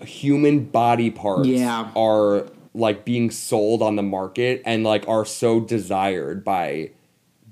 human 0.01 0.65
body 0.65 1.09
parts 1.09 1.47
Yeah. 1.47 1.89
are 1.95 2.45
like 2.75 3.05
being 3.05 3.31
sold 3.31 3.81
on 3.81 3.95
the 3.95 4.03
market 4.03 4.61
and 4.65 4.83
like 4.83 5.07
are 5.07 5.25
so 5.25 5.59
desired 5.59 6.43
by 6.43 6.91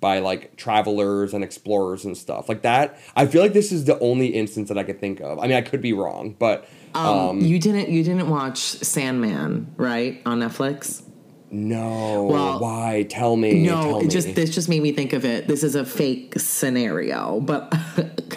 by 0.06 0.20
like 0.20 0.56
travelers 0.56 1.34
and 1.34 1.44
explorers 1.44 2.06
and 2.06 2.16
stuff 2.16 2.48
like 2.48 2.62
that. 2.62 3.00
I 3.16 3.26
feel 3.26 3.42
like 3.42 3.54
this 3.54 3.72
is 3.72 3.86
the 3.86 3.98
only 3.98 4.28
instance 4.28 4.70
that 4.70 4.78
I 4.78 4.84
could 4.84 5.00
think 5.00 5.20
of. 5.20 5.40
I 5.40 5.48
mean, 5.48 5.58
I 5.58 5.62
could 5.62 5.82
be 5.82 5.94
wrong, 5.94 6.36
but 6.38 6.70
um, 6.94 7.40
you 7.42 7.58
didn't 7.58 7.90
you 7.90 8.04
didn't 8.04 8.30
watch 8.30 8.60
Sandman, 8.60 9.74
right? 9.78 10.22
On 10.28 10.40
Netflix? 10.40 11.02
no. 11.50 12.26
Well, 12.26 12.60
why? 12.60 13.08
Tell 13.10 13.36
me. 13.36 13.64
No, 13.64 13.82
tell 13.82 14.00
it 14.00 14.04
me. 14.04 14.10
just 14.10 14.36
this 14.36 14.54
just 14.54 14.70
made 14.70 14.84
me 14.84 14.92
think 14.92 15.12
of 15.14 15.26
it. 15.26 15.48
This 15.48 15.64
is 15.64 15.74
a 15.74 15.84
fake 15.84 16.34
scenario, 16.38 17.40
but 17.40 17.74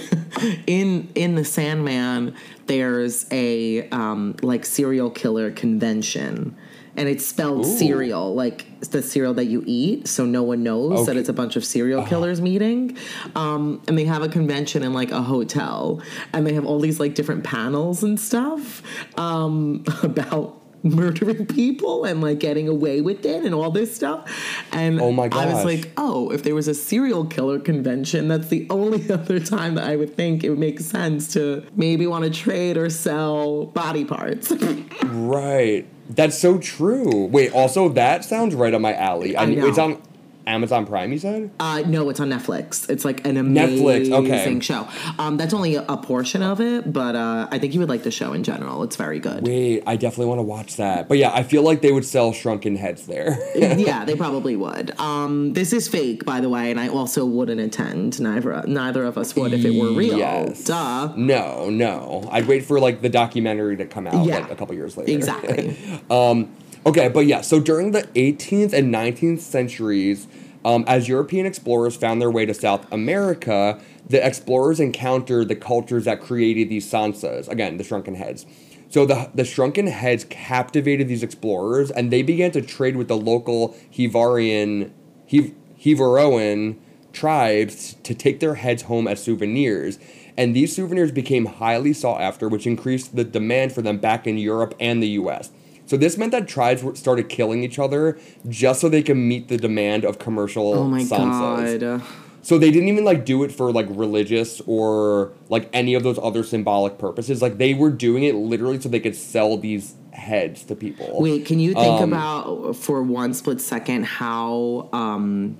in 0.67 1.11
in 1.15 1.35
the 1.35 1.45
Sandman, 1.45 2.35
there's 2.67 3.27
a 3.31 3.89
um, 3.91 4.37
like 4.41 4.65
serial 4.65 5.11
killer 5.11 5.51
convention, 5.51 6.57
and 6.99 7.09
it's 7.09 7.25
spelled 7.25 7.65
Ooh. 7.65 7.79
cereal, 7.79 8.35
like 8.35 8.81
the 8.81 9.03
cereal 9.03 9.33
that 9.35 9.45
you 9.47 9.63
eat, 9.67 10.09
so 10.09 10.27
no 10.27 10.43
one 10.43 10.63
knows 10.63 11.07
that 11.07 11.17
it's 11.17 11.29
a 11.29 11.33
bunch 11.33 11.57
of 11.57 11.65
serial 11.65 12.05
killers 12.05 12.41
meeting. 12.41 12.99
Um, 13.37 13.81
and 13.87 13.97
they 13.97 14.05
have 14.05 14.23
a 14.23 14.29
convention 14.29 14.83
in 14.83 14.93
like 14.93 15.13
a 15.13 15.23
hotel, 15.23 16.03
and 16.33 16.47
they 16.47 16.55
have 16.55 16.67
all 16.67 16.81
these 16.81 16.99
like 16.99 17.15
different 17.15 17.45
panels 17.45 18.03
and 18.03 18.19
stuff 18.19 18.83
um, 19.17 19.85
about 20.03 20.61
murdering 20.83 21.47
people 21.47 22.05
and 22.05 22.21
like 22.21 22.39
getting 22.39 22.69
away 22.69 23.01
with 23.01 23.25
it 23.25 23.45
and 23.45 23.55
all 23.55 23.71
this 23.71 23.95
stuff. 23.95 24.31
And 24.73 25.01
Oh 25.01 25.13
my 25.13 25.29
I 25.33 25.53
was 25.53 25.65
like, 25.65 25.91
oh, 25.97 26.31
if 26.31 26.43
there 26.43 26.55
was 26.55 26.69
a 26.69 26.75
serial 26.75 27.25
killer 27.27 27.59
convention, 27.59 28.29
that's 28.29 28.49
the 28.49 28.67
only 28.71 29.11
other 29.13 29.41
time 29.41 29.75
that 29.77 29.85
I 29.85 29.97
would 29.97 30.15
think 30.15 30.45
it 30.45 30.51
would 30.51 30.59
make 30.59 30.81
sense 30.81 31.33
to 31.35 31.65
maybe 31.75 32.07
want 32.07 32.25
to 32.25 32.31
trade 32.31 32.77
or 32.77 32.91
sell 32.91 33.67
body 33.67 34.05
parts. 34.05 34.53
Right. 35.09 35.87
That's 36.09 36.39
so 36.39 36.59
true. 36.59 37.27
Wait, 37.27 37.53
also 37.53 37.89
that 37.91 38.25
sounds 38.25 38.55
right 38.55 38.73
on 38.73 38.83
my 38.83 38.95
alley. 38.95 39.37
I 39.37 39.45
know. 39.47 39.67
It's 39.67 39.79
on 39.79 40.03
Amazon 40.49 40.87
Prime, 40.87 41.13
you 41.13 41.19
said? 41.19 41.51
Uh, 41.61 41.83
no, 41.87 42.09
it's 42.09 42.21
on 42.21 42.31
Netflix. 42.31 42.89
It's 42.89 43.05
like 43.05 43.27
an 43.27 43.37
Netflix, 43.37 44.07
amazing 44.13 44.57
okay. 44.57 44.61
show. 44.61 44.89
Um, 45.19 45.37
that's 45.37 45.55
only 45.55 45.77
a, 45.77 45.99
portion 45.99 46.43
of 46.43 46.61
it, 46.61 46.91
but 46.91 47.17
uh, 47.17 47.49
I 47.51 47.59
think 47.59 47.75
you 47.75 47.81
would 47.81 47.89
like 47.89 48.05
the 48.05 48.11
show 48.11 48.33
in 48.33 48.43
general. 48.45 48.83
It's 48.85 48.97
very 48.97 49.19
good. 49.19 49.47
Wait, 49.47 49.83
I 49.85 49.97
definitely 49.97 50.27
want 50.27 50.39
to 50.39 50.45
watch 50.45 50.77
that. 50.77 51.09
But 51.09 51.19
yeah, 51.19 51.33
I 51.35 51.43
feel 51.43 51.63
like 51.63 51.83
they 51.83 51.93
would 51.93 52.05
sell 52.05 52.33
shrunken 52.33 52.77
heads 52.77 53.07
there. 53.07 53.37
yeah, 53.57 54.05
they 54.07 54.15
probably 54.15 54.57
would. 54.57 54.99
Um, 54.99 55.53
this 55.53 55.73
is 55.73 55.87
fake, 55.89 56.25
by 56.25 56.41
the 56.41 56.49
way, 56.49 56.71
and 56.71 56.81
I 56.81 56.89
also 56.89 57.27
wouldn't 57.27 57.61
attend. 57.61 58.21
Neither 58.21 58.63
neither 58.67 59.05
of 59.05 59.19
us 59.19 59.35
would 59.37 59.53
if 59.53 59.65
it 59.65 59.79
were 59.79 59.93
real. 59.93 60.19
Yes. 60.19 60.65
Duh. 60.65 61.13
No, 61.17 61.69
no. 61.69 62.27
I'd 62.31 62.47
wait 62.47 62.65
for 62.65 62.81
like 62.81 63.03
the 63.03 63.11
documentary 63.11 63.77
to 63.77 63.85
come 63.85 64.07
out 64.07 64.25
Yeah. 64.25 64.39
like 64.39 64.51
a 64.51 64.57
couple 64.57 64.75
years 64.77 64.97
later. 64.97 65.13
Exactly. 65.13 65.77
Okay, 66.87 67.09
but 67.09 67.27
yeah, 67.27 67.43
so 67.43 67.61
during 67.61 67.91
the 67.91 68.03
18th 68.15 68.73
and 68.73 68.95
19th 68.95 69.41
centuries, 69.41 70.27
um, 70.69 70.85
as 70.87 71.09
European 71.09 71.47
explorers 71.47 71.97
found 71.97 72.21
their 72.21 72.31
way 72.31 72.45
to 72.45 72.53
South 72.53 72.87
America, 72.93 73.81
the 74.07 74.25
explorers 74.25 74.81
encountered 74.81 75.49
the 75.49 75.57
cultures 75.57 76.05
that 76.05 76.21
created 76.21 76.69
these 76.69 76.85
tsantsas. 76.85 77.49
Again, 77.49 77.79
the 77.79 77.85
shrunken 77.85 78.17
heads. 78.17 78.45
So 78.91 79.07
the, 79.07 79.31
the 79.35 79.47
shrunken 79.47 79.87
heads 79.87 80.27
captivated 80.29 81.09
these 81.09 81.23
explorers, 81.23 81.91
and 81.91 82.11
they 82.11 82.21
began 82.21 82.51
to 82.51 82.61
trade 82.61 82.97
with 82.97 83.09
the 83.09 83.17
local 83.17 83.75
Hivarian, 83.91 84.93
Hiv, 85.31 85.53
Jivaroan 85.81 86.77
tribes 87.15 87.95
to 88.03 88.15
take 88.15 88.41
their 88.41 88.57
heads 88.57 88.83
home 88.83 89.09
as 89.09 89.23
souvenirs. 89.23 89.99
And 90.37 90.55
these 90.55 90.77
souvenirs 90.77 91.13
became 91.13 91.47
highly 91.47 91.95
sought 91.95 92.21
after, 92.21 92.47
which 92.47 92.67
increased 92.67 93.17
the 93.17 93.25
demand 93.25 93.73
for 93.73 93.81
them 93.81 93.97
back 93.97 94.27
in 94.27 94.37
Europe 94.37 94.75
and 94.79 95.03
the 95.03 95.09
US. 95.09 95.51
So 95.89 95.97
this 95.97 96.19
meant 96.19 96.33
that 96.33 96.47
tribes 96.47 96.83
were- 96.85 96.95
started 96.95 97.31
killing 97.31 97.63
each 97.65 97.79
other 97.79 98.19
just 98.47 98.81
so 98.81 98.91
they 98.91 99.03
could 99.03 99.17
meet 99.17 99.49
the 99.49 99.57
demand 99.57 100.05
of 100.05 100.19
commercial 100.19 100.75
Oh 100.75 100.85
my 100.85 101.03
god. 101.03 102.03
So 102.43 102.57
they 102.59 102.71
didn't 102.71 102.89
even 102.89 103.05
like 103.05 103.25
do 103.25 103.43
it 103.43 103.51
for 103.51 103.73
like 103.73 103.87
religious 103.91 104.61
or 104.67 105.33
like 105.49 105.69
any 105.73 105.95
of 105.95 106.03
those 106.03 106.19
other 106.23 106.45
symbolic 106.45 106.99
purposes. 106.99 107.41
Like 107.41 107.57
they 107.57 107.73
were 107.73 107.91
doing 107.91 108.23
it 108.25 108.35
literally 108.35 108.79
so 108.81 108.89
they 108.91 109.01
could 109.01 109.17
sell 109.17 109.57
these 109.57 109.95
heads 110.13 110.63
to 110.65 110.75
people. 110.77 111.21
Wait, 111.21 111.47
can 111.47 111.59
you 111.59 111.73
think 111.73 112.03
Um, 112.03 112.13
about 112.13 112.77
for 112.77 113.03
one 113.03 113.33
split 113.33 113.61
second 113.61 114.05
how 114.05 114.89
um 114.93 115.57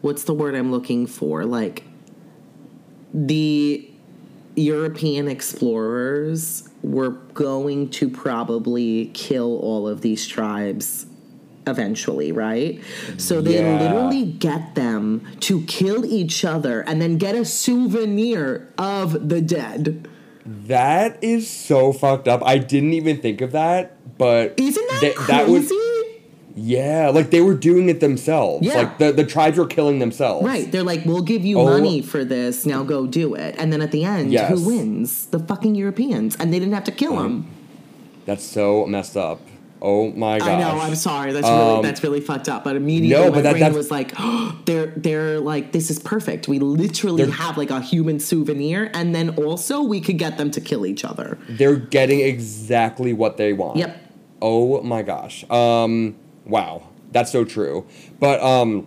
what's 0.00 0.24
the 0.24 0.34
word 0.34 0.54
I'm 0.54 0.70
looking 0.70 1.06
for? 1.06 1.44
Like 1.44 1.82
the 3.12 3.86
European 4.54 5.28
explorers 5.28 6.65
were 6.86 7.10
going 7.34 7.90
to 7.90 8.08
probably 8.08 9.10
kill 9.12 9.58
all 9.58 9.88
of 9.88 10.00
these 10.02 10.26
tribes 10.26 11.06
eventually, 11.66 12.30
right? 12.30 12.80
So 13.16 13.40
they 13.40 13.54
Yeah. 13.60 13.80
literally 13.82 14.24
get 14.24 14.76
them 14.76 15.22
to 15.40 15.62
kill 15.62 16.06
each 16.06 16.44
other 16.44 16.82
and 16.82 17.02
then 17.02 17.18
get 17.18 17.34
a 17.34 17.44
souvenir 17.44 18.68
of 18.78 19.28
the 19.28 19.40
dead. 19.40 20.06
That 20.46 21.18
is 21.22 21.48
so 21.50 21.92
fucked 21.92 22.28
up. 22.28 22.40
I 22.46 22.58
didn't 22.58 22.92
even 22.92 23.16
think 23.16 23.40
of 23.40 23.50
that, 23.50 23.96
but 24.16 24.54
Isn't 24.56 24.88
that 24.90 25.00
th- 25.00 25.14
crazy? 25.16 25.32
that 25.32 25.48
was 25.48 25.72
yeah, 26.56 27.10
like 27.10 27.30
they 27.30 27.40
were 27.42 27.54
doing 27.54 27.88
it 27.90 28.00
themselves. 28.00 28.66
Yeah. 28.66 28.74
Like 28.78 28.98
the, 28.98 29.12
the 29.12 29.24
tribes 29.24 29.58
were 29.58 29.66
killing 29.66 29.98
themselves. 29.98 30.44
Right. 30.46 30.70
They're 30.72 30.82
like, 30.82 31.04
we'll 31.04 31.22
give 31.22 31.44
you 31.44 31.60
Oh. 31.60 31.64
money 31.66 32.00
for 32.02 32.24
this. 32.24 32.64
Now 32.66 32.82
go 32.82 33.06
do 33.06 33.34
it. 33.34 33.54
And 33.58 33.72
then 33.72 33.82
at 33.82 33.92
the 33.92 34.04
end, 34.04 34.32
Yes. 34.32 34.50
who 34.50 34.66
wins? 34.66 35.26
The 35.26 35.38
fucking 35.38 35.74
Europeans. 35.74 36.34
And 36.36 36.52
they 36.52 36.58
didn't 36.58 36.74
have 36.74 36.84
to 36.84 36.92
kill 36.92 37.16
them. 37.16 37.46
That's 38.24 38.42
so 38.44 38.86
messed 38.86 39.16
up. 39.16 39.40
Oh 39.82 40.10
my 40.12 40.38
god! 40.38 40.48
I 40.48 40.58
know. 40.58 40.80
I'm 40.80 40.94
sorry. 40.94 41.32
That's 41.34 41.46
really 41.46 41.76
Um, 41.76 41.82
that's 41.82 42.02
really 42.02 42.20
fucked 42.20 42.48
up. 42.48 42.64
But 42.64 42.76
immediately 42.76 43.22
no, 43.24 43.28
my 43.30 43.36
but 43.36 43.42
that- 43.42 43.58
brain 43.58 43.74
was 43.74 43.90
like, 43.90 44.14
they're 44.64 44.86
they're 44.96 45.38
like, 45.38 45.72
this 45.72 45.90
is 45.90 45.98
perfect. 45.98 46.48
We 46.48 46.58
literally 46.58 47.30
have 47.30 47.58
like 47.58 47.70
a 47.70 47.82
human 47.82 48.18
souvenir, 48.18 48.90
and 48.94 49.14
then 49.14 49.30
also 49.36 49.82
we 49.82 50.00
could 50.00 50.16
get 50.18 50.38
them 50.38 50.50
to 50.52 50.62
kill 50.62 50.86
each 50.86 51.04
other. 51.04 51.36
They're 51.50 51.76
getting 51.76 52.20
exactly 52.20 53.12
what 53.12 53.36
they 53.36 53.52
want. 53.52 53.76
Yep. 53.76 53.96
Oh 54.40 54.80
my 54.82 55.02
gosh. 55.02 55.44
Um 55.50 56.16
wow. 56.46 56.88
That's 57.12 57.32
so 57.32 57.44
true. 57.44 57.86
But 58.18 58.40
um 58.42 58.86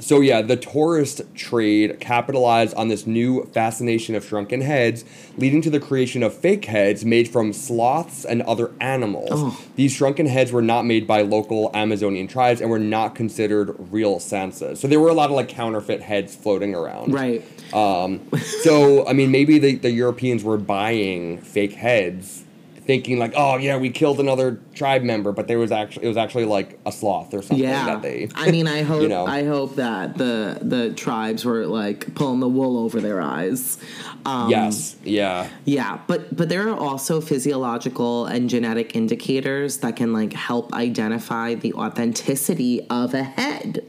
so 0.00 0.20
yeah, 0.20 0.42
the 0.42 0.56
tourist 0.56 1.22
trade 1.34 1.98
capitalized 2.00 2.74
on 2.74 2.88
this 2.88 3.06
new 3.06 3.44
fascination 3.46 4.14
of 4.14 4.24
shrunken 4.24 4.60
heads, 4.60 5.04
leading 5.36 5.60
to 5.62 5.70
the 5.70 5.80
creation 5.80 6.22
of 6.22 6.34
fake 6.34 6.66
heads 6.66 7.04
made 7.04 7.28
from 7.28 7.52
sloths 7.52 8.24
and 8.24 8.42
other 8.42 8.70
animals. 8.80 9.30
Oh. 9.32 9.60
These 9.76 9.92
shrunken 9.92 10.26
heads 10.26 10.52
were 10.52 10.62
not 10.62 10.84
made 10.84 11.06
by 11.06 11.22
local 11.22 11.70
Amazonian 11.74 12.28
tribes 12.28 12.60
and 12.60 12.70
were 12.70 12.78
not 12.78 13.14
considered 13.14 13.74
real 13.90 14.16
tsantsas. 14.16 14.78
So 14.78 14.88
there 14.88 15.00
were 15.00 15.08
a 15.08 15.14
lot 15.14 15.30
of 15.30 15.36
like 15.36 15.48
counterfeit 15.48 16.02
heads 16.02 16.34
floating 16.34 16.74
around. 16.74 17.12
Right. 17.12 17.44
Um, 17.74 18.20
so 18.62 19.06
I 19.06 19.12
mean, 19.12 19.30
maybe 19.30 19.58
the, 19.58 19.74
the 19.76 19.90
Europeans 19.90 20.44
were 20.44 20.58
buying 20.58 21.38
fake 21.38 21.72
heads, 21.72 22.44
thinking 22.88 23.18
like, 23.18 23.34
oh 23.36 23.58
yeah, 23.58 23.76
we 23.76 23.90
killed 23.90 24.18
another 24.18 24.58
tribe 24.74 25.02
member, 25.02 25.30
but 25.30 25.46
there 25.46 25.58
was 25.58 25.70
actually 25.70 26.06
it 26.06 26.08
was 26.08 26.16
actually 26.16 26.46
like 26.46 26.80
a 26.86 26.90
sloth 26.90 27.34
or 27.34 27.42
something 27.42 27.58
Yeah. 27.58 27.84
that 27.84 28.00
they. 28.02 28.28
I 28.34 28.50
mean, 28.50 28.66
I 28.66 28.80
hope 28.92 29.06
know. 29.10 29.26
I 29.26 29.44
hope 29.44 29.76
that 29.76 30.16
the 30.16 30.58
the 30.62 30.94
tribes 30.94 31.44
were 31.44 31.66
like 31.66 32.14
pulling 32.14 32.40
the 32.40 32.48
wool 32.48 32.78
over 32.78 32.98
their 33.02 33.20
eyes. 33.20 33.76
Um, 34.24 34.48
yes. 34.48 34.96
Yeah. 35.04 35.48
Yeah, 35.66 36.00
but 36.06 36.34
but 36.34 36.48
there 36.48 36.66
are 36.70 36.76
also 36.78 37.20
physiological 37.20 38.24
and 38.24 38.48
genetic 38.48 38.96
indicators 38.96 39.76
that 39.78 39.96
can 39.96 40.14
like 40.14 40.32
help 40.32 40.72
identify 40.72 41.54
the 41.54 41.74
authenticity 41.74 42.86
of 42.88 43.12
a 43.12 43.22
head. 43.22 43.84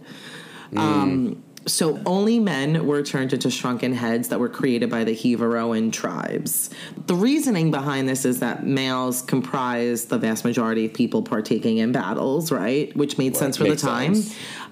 Um, 0.75 1.41
so 1.70 2.00
only 2.06 2.40
men 2.40 2.86
were 2.86 3.02
turned 3.04 3.34
into 3.34 3.50
shrunken 3.50 3.94
heads 3.94 4.30
that 4.30 4.40
were 4.40 4.50
created 4.50 4.90
by 4.90 5.04
the 5.04 5.16
Jivaroan 5.16 5.92
tribes. 5.92 6.70
The 7.08 7.16
reasoning 7.16 7.72
behind 7.72 8.10
this 8.10 8.26
is 8.26 8.40
that 8.40 8.66
males 8.66 9.22
comprise 9.22 10.06
the 10.06 10.18
vast 10.18 10.44
majority 10.44 10.86
of 10.86 10.94
people 10.94 11.22
partaking 11.22 11.78
in 11.78 11.92
battles, 11.92 12.52
right? 12.52 12.96
Which 12.96 13.18
made 13.18 13.38
sense 13.38 13.58
for 13.58 13.66
the 13.66 13.76
time. 13.76 14.16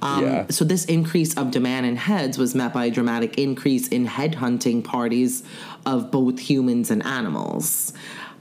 Um, 0.01 0.23
Yeah. 0.23 0.45
So 0.49 0.65
this 0.65 0.85
increase 0.85 1.35
of 1.37 1.51
demand 1.51 1.85
in 1.85 1.95
heads 1.95 2.37
was 2.37 2.53
met 2.53 2.73
by 2.73 2.85
a 2.85 2.91
dramatic 2.91 3.37
increase 3.37 3.87
in 3.87 4.05
head 4.05 4.35
hunting 4.35 4.81
parties 4.81 5.43
of 5.85 6.11
both 6.11 6.39
humans 6.39 6.91
and 6.91 7.03
animals. 7.05 7.93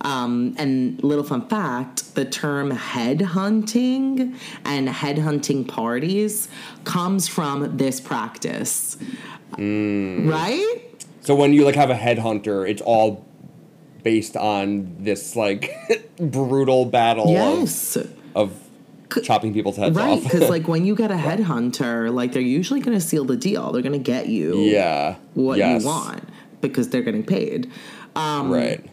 Um, 0.02 0.54
and 0.58 1.02
little 1.02 1.24
fun 1.24 1.48
fact: 1.48 2.14
the 2.14 2.24
term 2.24 2.70
head 2.70 3.20
hunting 3.22 4.36
and 4.64 4.88
head 4.88 5.18
hunting 5.18 5.64
parties 5.64 6.48
comes 6.84 7.26
from 7.28 7.76
this 7.76 8.00
practice, 8.00 8.96
right? 9.58 10.80
So 11.22 11.34
when 11.34 11.52
you 11.52 11.64
like 11.64 11.74
have 11.74 11.90
a 11.90 11.94
headhunter, 11.94 12.68
it's 12.68 12.82
all 12.82 13.24
based 14.04 14.36
on 14.36 14.94
this 15.00 15.34
like 15.34 15.74
brutal 16.18 16.84
battle 16.84 17.28
Yes. 17.32 17.96
of, 17.96 18.12
of 18.36 18.60
chopping 19.24 19.52
people's 19.52 19.76
heads 19.76 19.96
Right, 19.96 20.10
off. 20.10 20.22
because 20.22 20.48
like 20.48 20.68
when 20.72 20.84
you 20.86 20.94
get 20.94 21.10
a 21.10 21.14
headhunter, 21.16 22.12
like 22.14 22.32
they're 22.32 22.42
usually 22.42 22.80
going 22.80 22.96
to 22.96 23.04
seal 23.04 23.24
the 23.24 23.36
deal. 23.36 23.72
They're 23.72 23.82
going 23.82 23.92
to 23.92 23.98
get 23.98 24.28
you 24.28 24.60
yeah. 24.60 25.16
what 25.34 25.58
yes. 25.58 25.82
you 25.82 25.88
want 25.88 26.22
because 26.60 26.90
they're 26.90 27.02
getting 27.02 27.24
paid. 27.24 27.70
Um, 28.14 28.50
Right. 28.52 28.84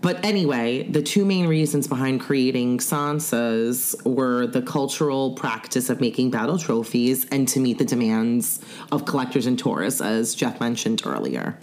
But 0.00 0.24
anyway, 0.24 0.84
the 0.84 1.02
two 1.02 1.24
main 1.24 1.48
reasons 1.48 1.88
behind 1.88 2.20
creating 2.20 2.78
Tsantsas 2.78 4.00
were 4.04 4.46
the 4.46 4.62
cultural 4.62 5.34
practice 5.34 5.90
of 5.90 6.00
making 6.00 6.30
battle 6.30 6.56
trophies 6.56 7.26
and 7.30 7.48
to 7.48 7.58
meet 7.60 7.78
the 7.78 7.84
demands 7.84 8.60
of 8.92 9.04
collectors 9.06 9.46
and 9.46 9.58
tourists, 9.58 10.00
as 10.00 10.34
Jeff 10.36 10.60
mentioned 10.60 11.02
earlier. 11.04 11.58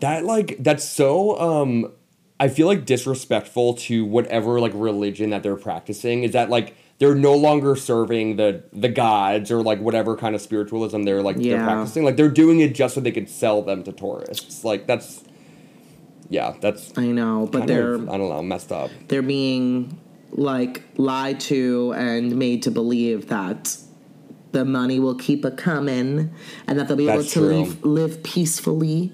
That 0.00 0.24
like 0.24 0.56
that's 0.60 0.88
so 0.88 1.38
um 1.38 1.92
I 2.40 2.48
feel 2.48 2.66
like 2.66 2.86
disrespectful 2.86 3.74
to 3.74 4.04
whatever 4.04 4.58
like 4.58 4.72
religion 4.74 5.30
that 5.30 5.42
they're 5.44 5.54
practicing 5.54 6.24
is 6.24 6.32
that 6.32 6.50
like 6.50 6.74
they're 6.98 7.14
no 7.14 7.34
longer 7.36 7.76
serving 7.76 8.36
the 8.36 8.64
the 8.72 8.88
gods 8.88 9.50
or 9.52 9.62
like 9.62 9.78
whatever 9.80 10.16
kind 10.16 10.34
of 10.34 10.40
spiritualism 10.40 11.02
they're 11.02 11.22
like 11.22 11.36
Yeah. 11.38 11.56
they're 11.58 11.66
practicing. 11.66 12.02
Like 12.04 12.16
they're 12.16 12.28
doing 12.30 12.60
it 12.60 12.74
just 12.74 12.94
so 12.94 13.00
they 13.00 13.12
could 13.12 13.28
sell 13.28 13.62
them 13.62 13.84
to 13.84 13.92
tourists. 13.92 14.64
Like 14.64 14.86
that's 14.86 15.22
yeah, 16.32 16.54
that's 16.60 16.92
I 16.96 17.06
know, 17.06 17.46
but 17.50 17.66
they're 17.66 17.94
of, 17.94 18.08
I 18.08 18.16
don't 18.16 18.28
know, 18.30 18.42
messed 18.42 18.72
up. 18.72 18.90
they're 19.08 19.22
being 19.22 19.98
like 20.32 20.82
lied 20.96 21.38
to 21.40 21.92
and 21.96 22.34
made 22.36 22.62
to 22.62 22.70
believe 22.70 23.28
that 23.28 23.76
the 24.52 24.64
money 24.64 24.98
will 24.98 25.14
keep 25.14 25.44
a 25.44 25.50
coming 25.50 26.32
and 26.66 26.78
that 26.78 26.88
they'll 26.88 26.96
be 26.96 27.08
able 27.08 27.24
to 27.24 27.40
live, 27.40 27.84
live 27.84 28.22
peacefully. 28.22 29.12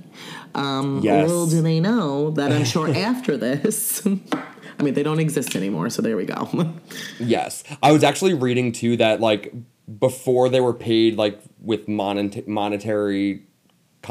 Um, 0.55 1.01
Yes. 1.03 1.29
Little 1.29 1.47
do 1.47 1.61
they 1.63 1.81
know 1.81 2.31
that 2.33 2.51
I'm 2.53 2.65
sure 2.65 2.89
after 3.11 3.37
this, 3.37 4.05
I 4.79 4.83
mean, 4.85 4.95
they 4.95 5.03
don't 5.03 5.21
exist 5.21 5.55
anymore, 5.57 5.91
so 5.91 6.03
there 6.03 6.17
we 6.17 6.25
go. 6.25 6.49
Yes. 7.21 7.63
I 7.83 7.91
was 7.93 8.03
actually 8.05 8.35
reading 8.35 8.73
too 8.73 8.97
that 8.99 9.21
like 9.21 9.53
before 9.99 10.49
they 10.49 10.61
were 10.61 10.75
paid 10.75 11.17
like 11.17 11.41
with 11.61 11.89
monet- 11.89 12.45
monetary 12.47 13.43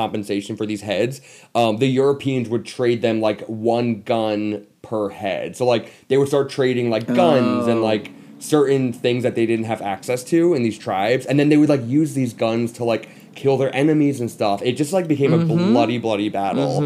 compensation 0.01 0.55
for 0.55 0.65
these 0.65 0.81
heads, 0.81 1.21
um, 1.55 1.77
the 1.77 1.87
Europeans 1.87 2.47
would 2.49 2.65
trade 2.65 3.01
them 3.01 3.19
like 3.27 3.41
one 3.47 4.01
gun 4.03 4.65
per 4.81 5.09
head. 5.09 5.55
So 5.57 5.65
like 5.65 5.83
they 6.07 6.17
would 6.17 6.27
start 6.27 6.49
trading 6.49 6.89
like 6.89 7.05
guns 7.07 7.67
and 7.67 7.79
Oh. 7.79 7.83
like 7.91 8.11
certain 8.39 8.93
things 8.93 9.23
that 9.23 9.33
they 9.35 9.45
didn't 9.51 9.65
have 9.73 9.81
access 9.81 10.23
to 10.31 10.53
in 10.53 10.61
these 10.63 10.77
tribes 10.77 11.25
and 11.25 11.39
then 11.39 11.49
they 11.49 11.57
would 11.57 11.69
like 11.75 11.85
use 11.87 12.13
these 12.13 12.33
guns 12.33 12.71
to 12.73 12.83
like 12.83 13.09
kill 13.35 13.57
their 13.57 13.73
enemies 13.75 14.19
and 14.21 14.29
stuff. 14.29 14.61
It 14.63 14.73
just 14.81 14.93
like 14.93 15.07
became 15.07 15.33
a 15.33 15.43
bloody 15.45 15.97
bloody 15.97 16.29
battle. 16.29 16.77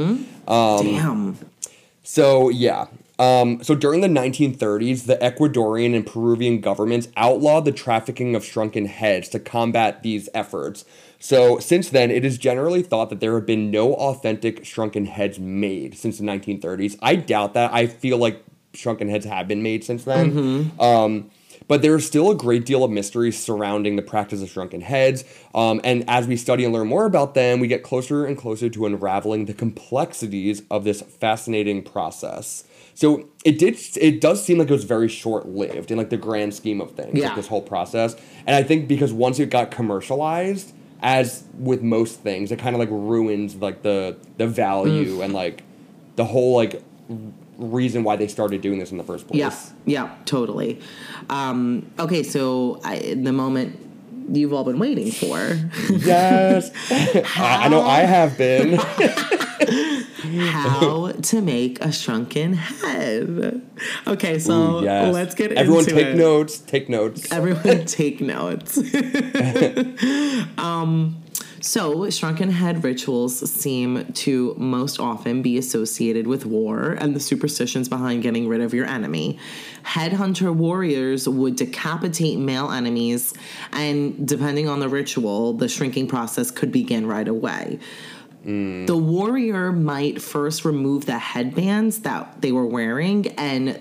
Um, 0.47 0.85
Damn. 0.85 1.37
So 2.03 2.49
yeah. 2.49 2.87
Um, 3.19 3.61
so 3.63 3.75
during 3.75 4.01
the 4.01 4.07
1930s, 4.07 5.05
the 5.05 5.17
Ecuadorian 5.17 5.95
and 5.95 6.05
Peruvian 6.07 6.59
governments 6.59 7.07
outlawed 7.15 7.65
the 7.65 7.71
trafficking 7.71 8.33
of 8.35 8.43
shrunken 8.43 8.85
heads 8.85 9.29
to 9.29 9.39
combat 9.39 10.01
these 10.01 10.27
efforts. 10.33 10.85
So 11.21 11.59
since 11.59 11.89
then, 11.89 12.09
it 12.09 12.25
is 12.25 12.39
generally 12.39 12.81
thought 12.81 13.11
that 13.11 13.19
there 13.19 13.35
have 13.35 13.45
been 13.45 13.69
no 13.69 13.93
authentic 13.93 14.65
shrunken 14.65 15.05
heads 15.05 15.39
made 15.39 15.95
since 15.95 16.17
the 16.17 16.23
1930s. 16.23 16.97
I 16.99 17.15
doubt 17.15 17.53
that. 17.53 17.71
I 17.71 17.85
feel 17.85 18.17
like 18.17 18.43
shrunken 18.73 19.07
heads 19.07 19.25
have 19.25 19.47
been 19.47 19.61
made 19.61 19.83
since 19.83 20.03
then. 20.03 20.71
Um, 20.79 21.29
but 21.67 21.83
there 21.83 21.95
is 21.95 22.07
still 22.07 22.31
a 22.31 22.35
great 22.35 22.65
deal 22.65 22.83
of 22.83 22.89
mystery 22.89 23.31
surrounding 23.31 23.97
the 23.97 24.01
practice 24.01 24.41
of 24.41 24.49
shrunken 24.49 24.81
heads. 24.81 25.23
Um, 25.53 25.79
and 25.83 26.03
as 26.09 26.25
we 26.27 26.35
study 26.37 26.65
and 26.65 26.73
learn 26.73 26.87
more 26.87 27.05
about 27.05 27.35
them, 27.35 27.59
we 27.59 27.67
get 27.67 27.83
closer 27.83 28.25
and 28.25 28.35
closer 28.35 28.67
to 28.69 28.85
unraveling 28.87 29.45
the 29.45 29.53
complexities 29.53 30.63
of 30.71 30.85
this 30.85 31.01
fascinating 31.01 31.83
process. 31.83 32.63
So 32.95 33.29
it 33.45 33.59
did. 33.59 33.77
It 33.97 34.21
does 34.21 34.43
seem 34.43 34.57
like 34.57 34.69
it 34.69 34.73
was 34.73 34.83
very 34.85 35.07
short 35.07 35.47
lived 35.47 35.91
in 35.91 35.97
like 35.97 36.09
the 36.09 36.17
grand 36.17 36.55
scheme 36.55 36.81
of 36.81 36.91
things. 36.91 37.17
Yeah. 37.17 37.27
Like 37.27 37.35
this 37.35 37.47
whole 37.47 37.61
process, 37.61 38.15
and 38.45 38.55
I 38.55 38.63
think 38.63 38.87
because 38.87 39.13
once 39.13 39.39
it 39.39 39.49
got 39.49 39.71
commercialized, 39.71 40.73
as 41.01 41.43
with 41.57 41.81
most 41.81 42.19
things, 42.21 42.51
it 42.51 42.59
kind 42.59 42.75
of 42.75 42.79
like 42.79 42.89
ruins 42.91 43.55
like 43.55 43.81
the 43.81 44.17
the 44.37 44.47
value 44.47 45.17
Mm. 45.17 45.23
and 45.25 45.33
like 45.33 45.63
the 46.15 46.25
whole 46.25 46.55
like 46.55 46.81
reason 47.57 48.03
why 48.03 48.15
they 48.15 48.27
started 48.27 48.61
doing 48.61 48.79
this 48.79 48.91
in 48.91 48.97
the 48.97 49.03
first 49.03 49.27
place. 49.27 49.39
Yeah, 49.39 49.53
yeah, 49.85 50.15
totally. 50.25 50.79
Um, 51.29 51.91
okay, 51.99 52.23
so 52.23 52.79
I, 52.83 53.13
the 53.15 53.31
moment 53.33 53.77
you've 54.31 54.53
all 54.53 54.63
been 54.63 54.79
waiting 54.79 55.11
for. 55.11 55.37
Yes. 55.89 56.71
I, 57.37 57.65
I 57.65 57.67
know 57.69 57.81
I 57.81 57.99
have 58.01 58.37
been. 58.37 58.79
how 60.21 61.11
to 61.11 61.41
make 61.41 61.81
a 61.81 61.91
shrunken 61.91 62.53
head. 62.53 63.61
Okay, 64.07 64.39
so 64.39 64.79
Ooh, 64.79 64.83
yes. 64.83 65.13
let's 65.13 65.35
get 65.35 65.51
into 65.51 65.59
it. 65.59 65.63
Everyone 65.63 65.83
into 65.83 65.95
take 65.95 66.07
it. 66.07 66.15
notes. 66.15 66.57
Take 66.59 66.89
notes. 66.89 67.31
Everyone 67.31 67.85
take 67.85 68.21
notes. 68.21 68.77
um, 70.57 71.21
so, 71.61 72.09
shrunken 72.09 72.49
head 72.49 72.83
rituals 72.83 73.47
seem 73.51 74.11
to 74.13 74.55
most 74.57 74.99
often 74.99 75.43
be 75.43 75.59
associated 75.59 76.25
with 76.25 76.43
war 76.43 76.97
and 76.99 77.15
the 77.15 77.19
superstitions 77.19 77.87
behind 77.87 78.23
getting 78.23 78.47
rid 78.47 78.61
of 78.61 78.73
your 78.73 78.87
enemy. 78.87 79.37
Headhunter 79.83 80.53
warriors 80.55 81.29
would 81.29 81.55
decapitate 81.55 82.39
male 82.39 82.71
enemies, 82.71 83.35
and 83.71 84.27
depending 84.27 84.67
on 84.69 84.79
the 84.79 84.89
ritual, 84.89 85.53
the 85.53 85.67
shrinking 85.67 86.07
process 86.07 86.49
could 86.49 86.71
begin 86.71 87.05
right 87.05 87.27
away. 87.27 87.77
The 88.43 88.97
warrior 88.97 89.71
might 89.71 90.21
first 90.21 90.65
remove 90.65 91.05
the 91.05 91.19
headbands 91.19 91.99
that 91.99 92.41
they 92.41 92.51
were 92.51 92.65
wearing 92.65 93.27
and 93.37 93.79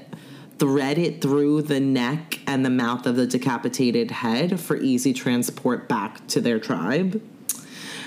thread 0.58 0.98
it 0.98 1.22
through 1.22 1.62
the 1.62 1.80
neck 1.80 2.38
and 2.46 2.64
the 2.64 2.70
mouth 2.70 3.06
of 3.06 3.16
the 3.16 3.26
decapitated 3.26 4.10
head 4.10 4.60
for 4.60 4.76
easy 4.76 5.14
transport 5.14 5.88
back 5.88 6.26
to 6.28 6.40
their 6.40 6.58
tribe. 6.58 7.22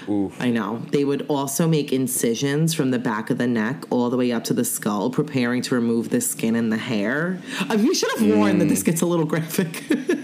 Oof. 0.08 0.40
I 0.40 0.52
know. 0.52 0.80
They 0.92 1.06
would 1.06 1.26
also 1.28 1.68
make 1.68 1.92
incisions 1.92 2.74
from 2.74 2.92
the 2.92 3.00
back 3.00 3.30
of 3.30 3.38
the 3.38 3.48
neck 3.48 3.86
all 3.90 4.10
the 4.10 4.18
way 4.18 4.32
up 4.32 4.44
to 4.46 4.54
the 4.54 4.66
skull, 4.66 5.10
preparing 5.10 5.62
to 5.64 5.76
remove 5.76 6.10
the 6.10 6.22
skin 6.22 6.56
and 6.56 6.72
the 6.72 6.78
hair. 6.78 7.40
Uh, 7.62 7.78
we 7.78 7.96
should 7.96 8.12
have 8.20 8.28
warned 8.28 8.62
that 8.62 8.70
this 8.70 8.84
gets 8.84 9.02
a 9.02 9.06
little 9.06 9.26
graphic. 9.26 9.84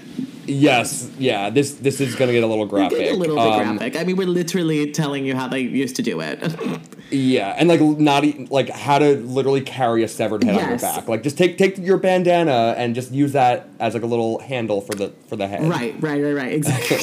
Yes. 0.50 1.10
Yeah. 1.18 1.50
This 1.50 1.72
this 1.76 2.02
is 2.02 2.16
gonna 2.16 2.32
get 2.32 2.44
a 2.44 2.48
little 2.48 2.66
graphic. 2.66 3.12
a 3.12 3.14
little 3.16 3.40
Um, 3.40 3.78
graphic. 3.78 3.96
I 4.00 4.04
mean, 4.04 4.16
we're 4.18 4.28
literally 4.28 4.92
telling 4.92 5.26
you 5.26 5.36
how 5.36 5.48
they 5.48 5.60
used 5.62 5.96
to 5.98 6.02
do 6.02 6.20
it. 6.22 6.40
Yeah, 7.12 7.56
and 7.58 7.68
like 7.68 7.82
not 7.82 8.24
e- 8.24 8.46
like 8.52 8.70
how 8.70 9.00
to 9.00 9.16
literally 9.16 9.62
carry 9.62 10.04
a 10.04 10.08
severed 10.08 10.44
head 10.44 10.62
on 10.62 10.70
your 10.70 10.78
back. 10.78 11.08
Like 11.08 11.24
just 11.24 11.40
take 11.40 11.58
take 11.58 11.76
your 11.80 11.98
bandana 11.98 12.76
and 12.78 12.94
just 12.94 13.12
use 13.12 13.32
that 13.32 13.68
as 13.80 13.96
like 13.96 14.04
a 14.04 14.06
little 14.06 14.38
handle 14.38 14.80
for 14.82 14.94
the 14.94 15.12
for 15.28 15.36
the 15.36 15.48
head. 15.48 15.68
Right, 15.68 15.96
right, 16.02 16.22
right, 16.22 16.36
right. 16.36 16.54
Exactly. 16.54 16.98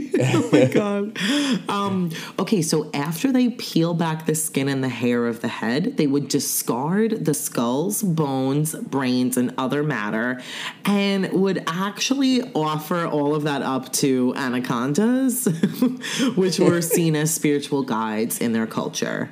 Oh 0.32 0.48
my 0.52 0.64
god. 0.72 1.18
Um, 1.68 2.10
okay, 2.38 2.62
so 2.62 2.90
after 2.92 3.32
they 3.32 3.50
peel 3.50 3.94
back 3.94 4.26
the 4.26 4.34
skin 4.34 4.68
and 4.68 4.84
the 4.84 4.88
hair 4.88 5.26
of 5.26 5.40
the 5.40 5.48
head, 5.48 5.96
they 5.96 6.06
would 6.06 6.28
discard 6.28 7.24
the 7.24 7.34
skulls, 7.34 8.02
bones, 8.02 8.74
brains, 8.74 9.36
and 9.36 9.54
other 9.56 9.82
matter, 9.82 10.40
and 10.84 11.32
would 11.32 11.62
actually 11.66 12.42
offer 12.52 13.06
all 13.06 13.34
of 13.34 13.44
that 13.44 13.62
up 13.62 13.92
to 13.94 14.34
anacondas, 14.36 15.46
which 16.36 16.58
were 16.58 16.82
seen 16.82 17.16
as 17.16 17.32
spiritual 17.32 17.82
guides 17.82 18.40
in 18.40 18.52
their 18.52 18.66
culture. 18.66 19.30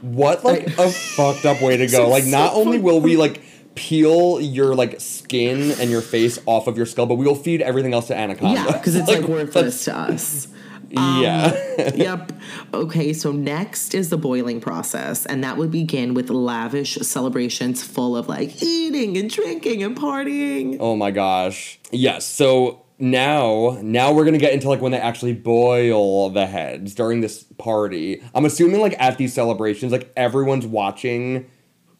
What 0.00 0.44
like 0.44 0.66
a 0.78 0.90
fucked 0.90 1.44
up 1.44 1.62
way 1.62 1.76
to 1.76 1.86
go. 1.86 2.08
Like 2.08 2.24
not 2.24 2.54
only 2.54 2.80
will 2.80 3.00
we 3.00 3.16
like 3.16 3.40
peel 3.74 4.40
your 4.40 4.74
like 4.74 5.00
skin 5.00 5.72
and 5.80 5.90
your 5.90 6.00
face 6.02 6.38
off 6.46 6.66
of 6.66 6.76
your 6.76 6.86
skull, 6.86 7.06
but 7.06 7.14
we 7.14 7.26
will 7.26 7.34
feed 7.34 7.62
everything 7.62 7.94
else 7.94 8.08
to 8.08 8.16
anaconda. 8.16 8.60
Yeah, 8.60 8.76
because 8.76 8.94
it's 8.94 9.08
like, 9.08 9.22
worthless 9.22 9.84
to 9.84 9.96
us. 9.96 10.48
Yeah. 10.94 11.56
Um, 11.78 11.96
yep. 11.96 12.32
Okay, 12.74 13.14
so 13.14 13.32
next 13.32 13.94
is 13.94 14.10
the 14.10 14.18
boiling 14.18 14.60
process, 14.60 15.24
and 15.24 15.42
that 15.42 15.56
would 15.56 15.70
begin 15.70 16.12
with 16.12 16.28
lavish 16.28 16.96
celebrations 16.96 17.82
full 17.82 18.14
of 18.14 18.28
like 18.28 18.62
eating 18.62 19.16
and 19.16 19.30
drinking 19.30 19.82
and 19.82 19.96
partying. 19.96 20.76
oh 20.80 20.94
my 20.94 21.10
gosh. 21.10 21.80
Yes. 21.92 22.26
So 22.26 22.82
now 22.98 23.78
now 23.82 24.12
we're 24.12 24.26
gonna 24.26 24.36
get 24.36 24.52
into 24.52 24.68
like 24.68 24.82
when 24.82 24.92
they 24.92 24.98
actually 24.98 25.32
boil 25.32 26.28
the 26.28 26.44
heads 26.44 26.94
during 26.94 27.22
this 27.22 27.42
party. 27.56 28.22
I'm 28.34 28.44
assuming 28.44 28.82
like 28.82 28.94
at 29.00 29.16
these 29.16 29.32
celebrations, 29.32 29.92
like 29.92 30.12
everyone's 30.14 30.66
watching 30.66 31.46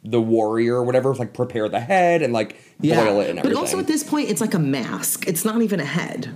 the 0.04 0.20
warrior 0.20 0.76
or 0.76 0.84
whatever, 0.84 1.14
like 1.14 1.32
prepare 1.32 1.68
the 1.68 1.80
head 1.80 2.22
and 2.22 2.32
like 2.32 2.56
boil 2.80 3.20
it 3.20 3.30
and 3.30 3.38
everything. 3.38 3.42
but 3.42 3.54
also 3.54 3.78
at 3.78 3.86
this 3.86 4.02
point, 4.02 4.28
it's 4.28 4.40
like 4.40 4.54
a 4.54 4.58
mask. 4.58 5.26
It's 5.28 5.44
not 5.44 5.62
even 5.62 5.80
a 5.80 5.84
head. 5.84 6.34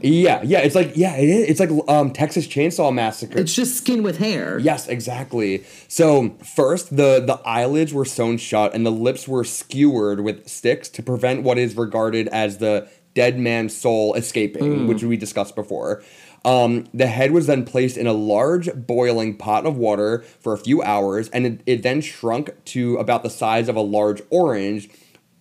Yeah, 0.00 0.42
yeah, 0.42 0.60
it's 0.60 0.74
like 0.74 0.92
yeah, 0.96 1.16
it 1.16 1.28
is. 1.28 1.48
It's 1.48 1.60
like 1.60 1.70
um 1.88 2.12
Texas 2.12 2.46
Chainsaw 2.46 2.92
Massacre. 2.94 3.38
It's 3.38 3.54
just 3.54 3.76
skin 3.76 4.02
with 4.02 4.18
hair. 4.18 4.58
Yes, 4.58 4.86
exactly. 4.88 5.64
So 5.88 6.36
first, 6.54 6.96
the 6.96 7.20
the 7.20 7.40
eyelids 7.44 7.92
were 7.92 8.04
sewn 8.04 8.36
shut 8.38 8.74
and 8.74 8.86
the 8.86 8.92
lips 8.92 9.26
were 9.26 9.44
skewered 9.44 10.20
with 10.20 10.48
sticks 10.48 10.88
to 10.90 11.02
prevent 11.02 11.42
what 11.42 11.58
is 11.58 11.76
regarded 11.76 12.28
as 12.28 12.58
the 12.58 12.88
dead 13.14 13.38
man's 13.38 13.76
soul 13.76 14.14
escaping, 14.14 14.86
which 14.86 15.02
we 15.02 15.16
discussed 15.16 15.56
before. 15.56 16.02
Um, 16.48 16.86
the 16.94 17.06
head 17.08 17.32
was 17.32 17.46
then 17.46 17.64
placed 17.64 17.96
in 17.96 18.06
a 18.06 18.12
large 18.12 18.70
boiling 18.74 19.36
pot 19.36 19.66
of 19.66 19.76
water 19.76 20.24
for 20.40 20.52
a 20.54 20.58
few 20.58 20.82
hours, 20.82 21.28
and 21.30 21.46
it, 21.46 21.60
it 21.66 21.82
then 21.82 22.00
shrunk 22.00 22.50
to 22.66 22.96
about 22.96 23.22
the 23.22 23.30
size 23.30 23.68
of 23.68 23.76
a 23.76 23.80
large 23.80 24.22
orange 24.30 24.88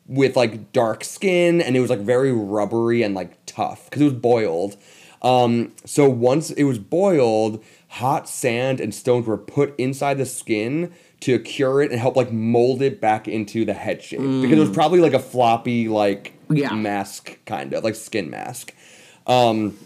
with 0.05 0.35
like 0.35 0.71
dark 0.73 1.03
skin, 1.03 1.61
and 1.61 1.75
it 1.77 1.79
was 1.79 1.89
like 1.89 1.99
very 1.99 2.31
rubbery 2.31 3.03
and 3.03 3.15
like 3.15 3.37
tough 3.45 3.85
because 3.85 4.01
it 4.01 4.05
was 4.05 4.13
boiled. 4.13 4.75
Um, 5.21 5.73
so 5.85 6.09
once 6.09 6.51
it 6.51 6.63
was 6.65 6.77
boiled, 6.79 7.63
hot 7.89 8.27
sand 8.29 8.79
and 8.81 8.93
stones 8.93 9.25
were 9.27 9.37
put 9.37 9.73
inside 9.79 10.17
the 10.17 10.25
skin 10.25 10.93
to 11.21 11.39
cure 11.39 11.81
it 11.81 11.91
and 11.91 11.99
help 11.99 12.15
like 12.15 12.31
mold 12.31 12.81
it 12.81 13.01
back 13.01 13.27
into 13.27 13.65
the 13.65 13.73
head 13.73 14.03
shape 14.03 14.19
because 14.19 14.57
it 14.57 14.59
was 14.59 14.69
probably 14.69 14.99
like 14.99 15.13
a 15.13 15.19
floppy 15.19 15.87
like 15.87 16.33
Yeah. 16.49 16.73
mask 16.73 17.37
kind 17.45 17.73
of 17.73 17.83
like 17.83 17.95
skin 17.95 18.29
mask. 18.29 18.73
Um, 19.25 19.77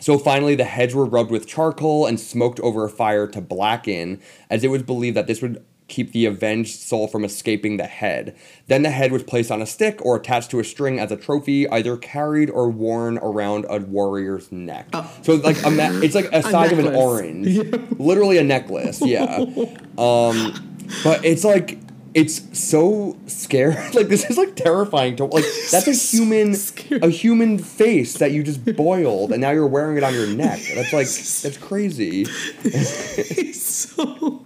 so 0.00 0.18
finally, 0.18 0.54
the 0.54 0.64
heads 0.64 0.94
were 0.94 1.04
rubbed 1.04 1.30
with 1.30 1.46
charcoal 1.46 2.06
and 2.06 2.18
smoked 2.18 2.58
over 2.60 2.84
a 2.84 2.90
fire 2.90 3.26
to 3.28 3.40
blacken, 3.40 4.20
as 4.48 4.64
it 4.64 4.68
was 4.68 4.82
believed 4.82 5.16
that 5.16 5.26
this 5.26 5.40
would 5.42 5.64
keep 5.90 6.12
the 6.12 6.24
avenged 6.24 6.78
soul 6.78 7.06
from 7.08 7.24
escaping 7.24 7.76
the 7.76 7.84
head. 7.84 8.34
Then 8.68 8.82
the 8.82 8.90
head 8.90 9.12
was 9.12 9.22
placed 9.24 9.50
on 9.50 9.60
a 9.60 9.66
stick 9.66 9.98
or 10.04 10.16
attached 10.16 10.50
to 10.52 10.60
a 10.60 10.64
string 10.64 10.98
as 10.98 11.10
a 11.10 11.16
trophy, 11.16 11.68
either 11.68 11.96
carried 11.96 12.48
or 12.48 12.70
worn 12.70 13.18
around 13.18 13.66
a 13.68 13.80
warrior's 13.80 14.50
neck. 14.52 14.86
So 15.22 15.34
like 15.34 15.62
a 15.64 15.70
ma- 15.70 15.90
it's 16.02 16.14
like 16.14 16.32
a 16.32 16.42
size 16.50 16.72
of 16.72 16.78
an 16.78 16.94
orange, 16.94 17.58
literally 17.98 18.38
a 18.38 18.44
necklace. 18.44 19.02
Yeah. 19.02 19.44
Um, 20.00 20.86
but 21.04 21.22
it's 21.26 21.44
like 21.44 21.78
it's 22.14 22.58
so 22.58 23.16
scary. 23.26 23.76
Like 24.00 24.08
this 24.08 24.30
is 24.30 24.38
like 24.38 24.56
terrifying 24.56 25.16
to 25.16 25.24
like. 25.24 25.44
That's 25.70 25.88
a 25.88 25.92
human, 25.92 26.54
a 27.02 27.08
human 27.08 27.58
face 27.58 28.14
that 28.14 28.32
you 28.32 28.42
just 28.42 28.64
boiled, 28.76 29.32
and 29.32 29.40
now 29.40 29.50
you're 29.50 29.66
wearing 29.66 29.96
it 29.96 30.04
on 30.04 30.14
your 30.14 30.28
neck. 30.28 30.60
That's 30.74 30.92
like 30.92 31.06
that's 31.06 31.56
crazy. 31.58 32.26
It's 32.62 33.62
so 33.62 34.44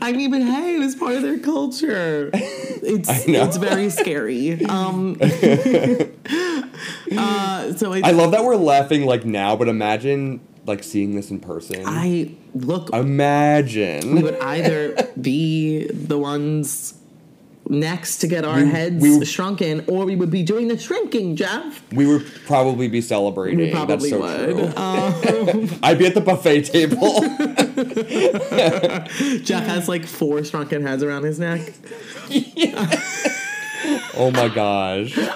I 0.00 0.12
mean, 0.12 0.30
but 0.30 0.42
hey, 0.42 0.76
it 0.76 0.78
was 0.78 0.94
part 0.94 1.14
of 1.14 1.22
their 1.22 1.38
culture. 1.38 2.30
It's 2.32 3.08
I 3.08 3.24
it's 3.26 3.56
very 3.58 3.90
scary. 3.90 4.64
Um, 4.64 5.18
uh, 5.20 5.26
so 7.74 7.92
it's, 7.92 8.06
I 8.06 8.12
love 8.12 8.30
that 8.32 8.44
we're 8.44 8.56
laughing 8.56 9.04
like 9.04 9.24
now, 9.24 9.56
but 9.56 9.68
imagine 9.68 10.40
like 10.66 10.82
seeing 10.84 11.14
this 11.16 11.30
in 11.30 11.40
person. 11.40 11.82
I 11.86 12.32
look. 12.54 12.90
Imagine 12.92 14.14
we 14.14 14.22
would 14.22 14.38
either 14.40 15.08
be 15.20 15.86
the 15.86 16.18
ones 16.18 16.94
next 17.70 18.18
to 18.18 18.26
get 18.26 18.44
our 18.46 18.62
We- 18.62 18.70
heads 18.70 19.02
we 19.02 19.22
shrunken, 19.26 19.84
or 19.88 20.06
we 20.06 20.16
would 20.16 20.30
be 20.30 20.42
doing 20.42 20.68
the 20.68 20.78
shrinking, 20.78 21.36
Jeff. 21.36 21.82
We 21.92 22.06
would 22.06 22.24
probably 22.46 22.88
be 22.88 23.00
celebrating. 23.02 23.58
We 23.58 23.70
probably 23.70 24.10
That's 24.10 24.10
so 24.10 24.54
would. 24.54 24.76
Um, 24.78 25.78
I'd 25.82 25.98
be 25.98 26.06
at 26.06 26.14
the 26.14 26.22
buffet 26.22 26.62
table. 26.62 27.20
Jeff 29.44 29.66
has 29.66 29.88
like 29.88 30.06
four 30.06 30.42
shrunken 30.44 30.82
heads 30.82 31.02
around 31.02 31.24
his 31.24 31.38
neck. 31.38 31.72
Oh 34.18 34.30
my 34.30 34.48
gosh. 34.48 35.16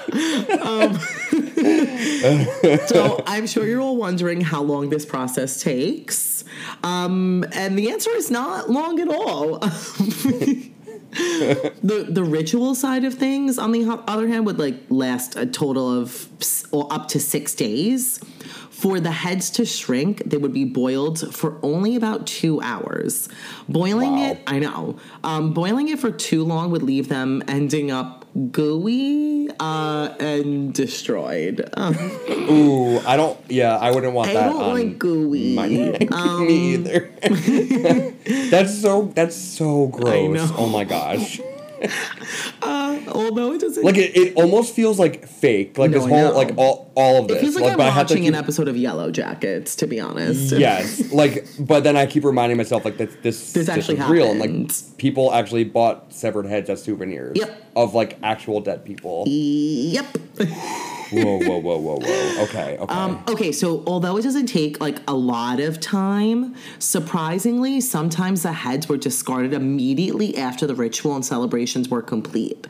So 2.87 3.23
I'm 3.27 3.47
sure 3.47 3.67
you're 3.67 3.81
all 3.81 3.97
wondering 3.97 4.41
how 4.41 4.63
long 4.63 4.91
this 4.91 5.05
process 5.05 5.63
takes. 5.63 6.45
Um, 6.83 7.45
and 7.53 7.79
the 7.79 7.91
answer 7.91 8.11
is 8.11 8.31
not 8.31 8.71
long 8.71 9.01
at 9.01 9.09
all. 9.09 9.59
the 11.13 12.07
the 12.09 12.25
ritual 12.25 12.75
side 12.75 13.05
of 13.05 13.15
things, 13.15 13.59
on 13.59 13.73
the 13.73 13.85
other 14.07 14.29
hand, 14.29 14.47
would 14.47 14.59
like 14.59 14.77
last 14.89 15.37
a 15.37 15.47
total 15.47 15.99
of 16.01 16.29
or 16.73 16.93
up 16.93 17.09
to 17.09 17.21
six 17.21 17.55
days. 17.55 18.19
For 18.71 18.99
the 18.99 19.13
heads 19.13 19.51
to 19.51 19.65
shrink, 19.65 20.25
they 20.29 20.37
would 20.37 20.53
be 20.53 20.65
boiled 20.65 21.33
for 21.33 21.59
only 21.63 21.95
about 21.95 22.27
two 22.27 22.61
hours. 22.63 23.29
Boiling 23.69 24.15
Wow. 24.15 24.31
it, 24.33 24.41
I 24.49 24.59
know, 24.59 24.99
um, 25.23 25.53
boiling 25.55 25.89
it 25.89 26.01
for 26.01 26.11
too 26.11 26.43
long 26.43 26.73
would 26.73 26.83
leave 26.83 27.09
them 27.09 27.45
ending 27.47 27.93
up 27.93 28.22
gooey 28.51 29.49
uh, 29.61 30.15
and 30.19 30.73
destroyed. 30.73 31.69
Um, 31.75 31.95
Ooh, 32.31 32.99
I 33.01 33.17
don't. 33.17 33.39
Yeah, 33.49 33.77
I 33.77 33.91
wouldn't 33.91 34.13
want 34.13 34.31
I 34.31 34.35
that. 34.35 34.49
I 34.49 34.53
don't 34.53 34.63
on 34.63 34.75
like 34.75 34.99
gooey. 34.99 35.53
Um, 36.13 36.47
Me 36.47 36.75
either. 36.75 37.11
that's 38.51 38.81
so. 38.81 39.13
That's 39.15 39.37
so 39.37 39.87
gross. 39.89 40.51
Oh 40.57 40.67
my 40.67 40.85
gosh. 40.85 41.41
Although 43.09 43.53
it 43.53 43.61
doesn't. 43.61 43.85
Like 43.85 43.97
it, 43.97 44.17
it 44.17 44.37
almost 44.37 44.75
feels 44.75 44.99
like 44.99 45.27
fake. 45.27 45.79
Like 45.79 45.91
No, 45.91 45.99
this 46.01 46.09
whole 46.09 46.35
like 46.35 46.53
all 46.57 46.91
all 46.95 47.23
of 47.23 47.29
this. 47.29 47.39
it 47.39 47.41
feels 47.41 47.57
like, 47.57 47.79
I 47.79 47.85
I'm 47.85 47.97
watching 47.97 48.19
keep, 48.19 48.29
an 48.29 48.35
episode 48.35 48.69
of 48.69 48.77
Yellow 48.77 49.11
Jackets, 49.11 49.77
to 49.77 49.87
be 49.87 50.01
honest. 50.01 50.53
Yes, 50.53 51.13
like, 51.13 51.47
but 51.59 51.85
then 51.85 51.97
I 51.97 52.07
keep 52.07 52.25
reminding 52.25 52.57
myself 52.57 52.85
like 52.85 52.99
that 52.99 53.23
this 53.23 53.53
This 53.53 53.69
actually 53.69 53.99
is 53.99 54.09
real 54.09 54.31
and 54.31 54.41
like 54.41 54.99
people 54.99 55.33
actually 55.33 55.65
bought 55.65 56.13
severed 56.13 56.47
heads 56.47 56.71
as 56.71 56.83
souvenirs. 56.83 57.37
Yep. 57.37 57.73
Of 57.75 57.95
like 57.95 58.19
actual 58.23 58.61
dead 58.61 58.85
people. 58.85 59.25
Yep. 59.27 60.19
whoa, 61.13 61.39
whoa, 61.39 61.59
whoa, 61.59 61.79
whoa, 61.79 61.99
whoa. 61.99 62.43
Okay, 62.45 62.77
okay. 62.79 62.95
Um, 62.95 63.23
okay, 63.29 63.53
so 63.53 63.83
although 63.87 64.17
it 64.17 64.23
doesn't 64.23 64.47
take 64.47 64.81
like 64.81 64.99
a 65.07 65.15
lot 65.15 65.61
of 65.61 65.81
time, 65.81 66.55
surprisingly, 66.79 67.81
sometimes 67.81 68.43
the 68.43 68.53
heads 68.53 68.89
were 68.89 68.97
discarded 68.97 69.53
immediately 69.53 70.37
after 70.37 70.67
the 70.67 70.75
ritual 70.75 71.15
and 71.15 71.25
celebrations 71.25 71.89
were 71.89 72.03
complete. 72.03 72.67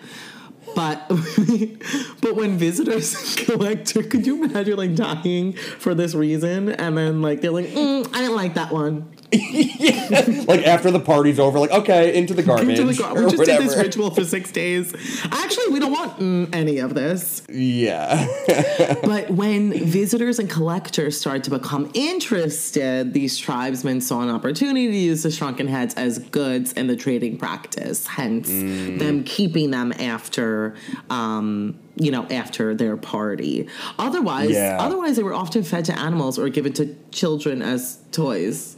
But 0.74 1.08
but 2.20 2.34
when 2.34 2.58
visitors 2.58 3.34
collect, 3.36 3.94
could 3.94 4.26
you 4.26 4.44
imagine 4.44 4.76
like 4.76 4.94
dying 4.94 5.52
for 5.52 5.94
this 5.94 6.14
reason 6.14 6.70
and 6.70 6.96
then 6.96 7.22
like 7.22 7.40
they're 7.40 7.50
like, 7.50 7.66
mm, 7.66 8.08
I 8.14 8.20
didn't 8.20 8.36
like 8.36 8.54
that 8.54 8.72
one. 8.72 9.10
like 10.46 10.66
after 10.66 10.90
the 10.90 11.00
party's 11.00 11.38
over, 11.38 11.58
like 11.58 11.70
okay, 11.70 12.14
into 12.14 12.34
the 12.34 12.42
garbage 12.42 12.78
Into 12.78 12.92
the 12.92 13.02
gar- 13.02 13.14
we 13.14 13.30
just 13.30 13.44
did 13.44 13.62
this 13.62 13.76
ritual 13.76 14.10
for 14.10 14.24
six 14.24 14.52
days. 14.52 14.92
Actually, 15.30 15.68
we 15.72 15.80
don't 15.80 15.92
want 15.92 16.18
mm, 16.18 16.54
any 16.54 16.78
of 16.78 16.94
this. 16.94 17.42
Yeah. 17.48 18.26
But 19.02 19.30
when 19.30 19.72
visitors 19.72 20.38
and 20.38 20.48
collectors 20.48 21.18
started 21.18 21.44
to 21.44 21.50
become 21.50 21.90
interested, 21.94 23.12
these 23.12 23.36
tribesmen 23.38 24.00
saw 24.00 24.20
an 24.20 24.30
opportunity 24.30 24.88
to 24.88 24.96
use 24.96 25.22
the 25.22 25.30
shrunken 25.30 25.66
heads 25.66 25.94
as 25.94 26.18
goods 26.18 26.72
in 26.72 26.86
the 26.86 26.96
trading 26.96 27.36
practice, 27.38 28.06
hence 28.06 28.48
them 28.48 29.24
keeping 29.24 29.70
them 29.70 29.92
after. 29.92 30.74
Um, 31.10 31.78
you 31.94 32.10
know, 32.10 32.26
after 32.30 32.74
their 32.74 32.96
party. 32.96 33.68
Otherwise, 33.98 34.50
Yeah. 34.50 34.78
otherwise 34.80 35.16
they 35.16 35.22
were 35.22 35.34
often 35.34 35.62
fed 35.62 35.84
to 35.86 35.98
animals 35.98 36.38
or 36.38 36.48
given 36.48 36.72
to 36.74 36.96
children 37.10 37.60
as 37.60 37.98
toys. 38.12 38.76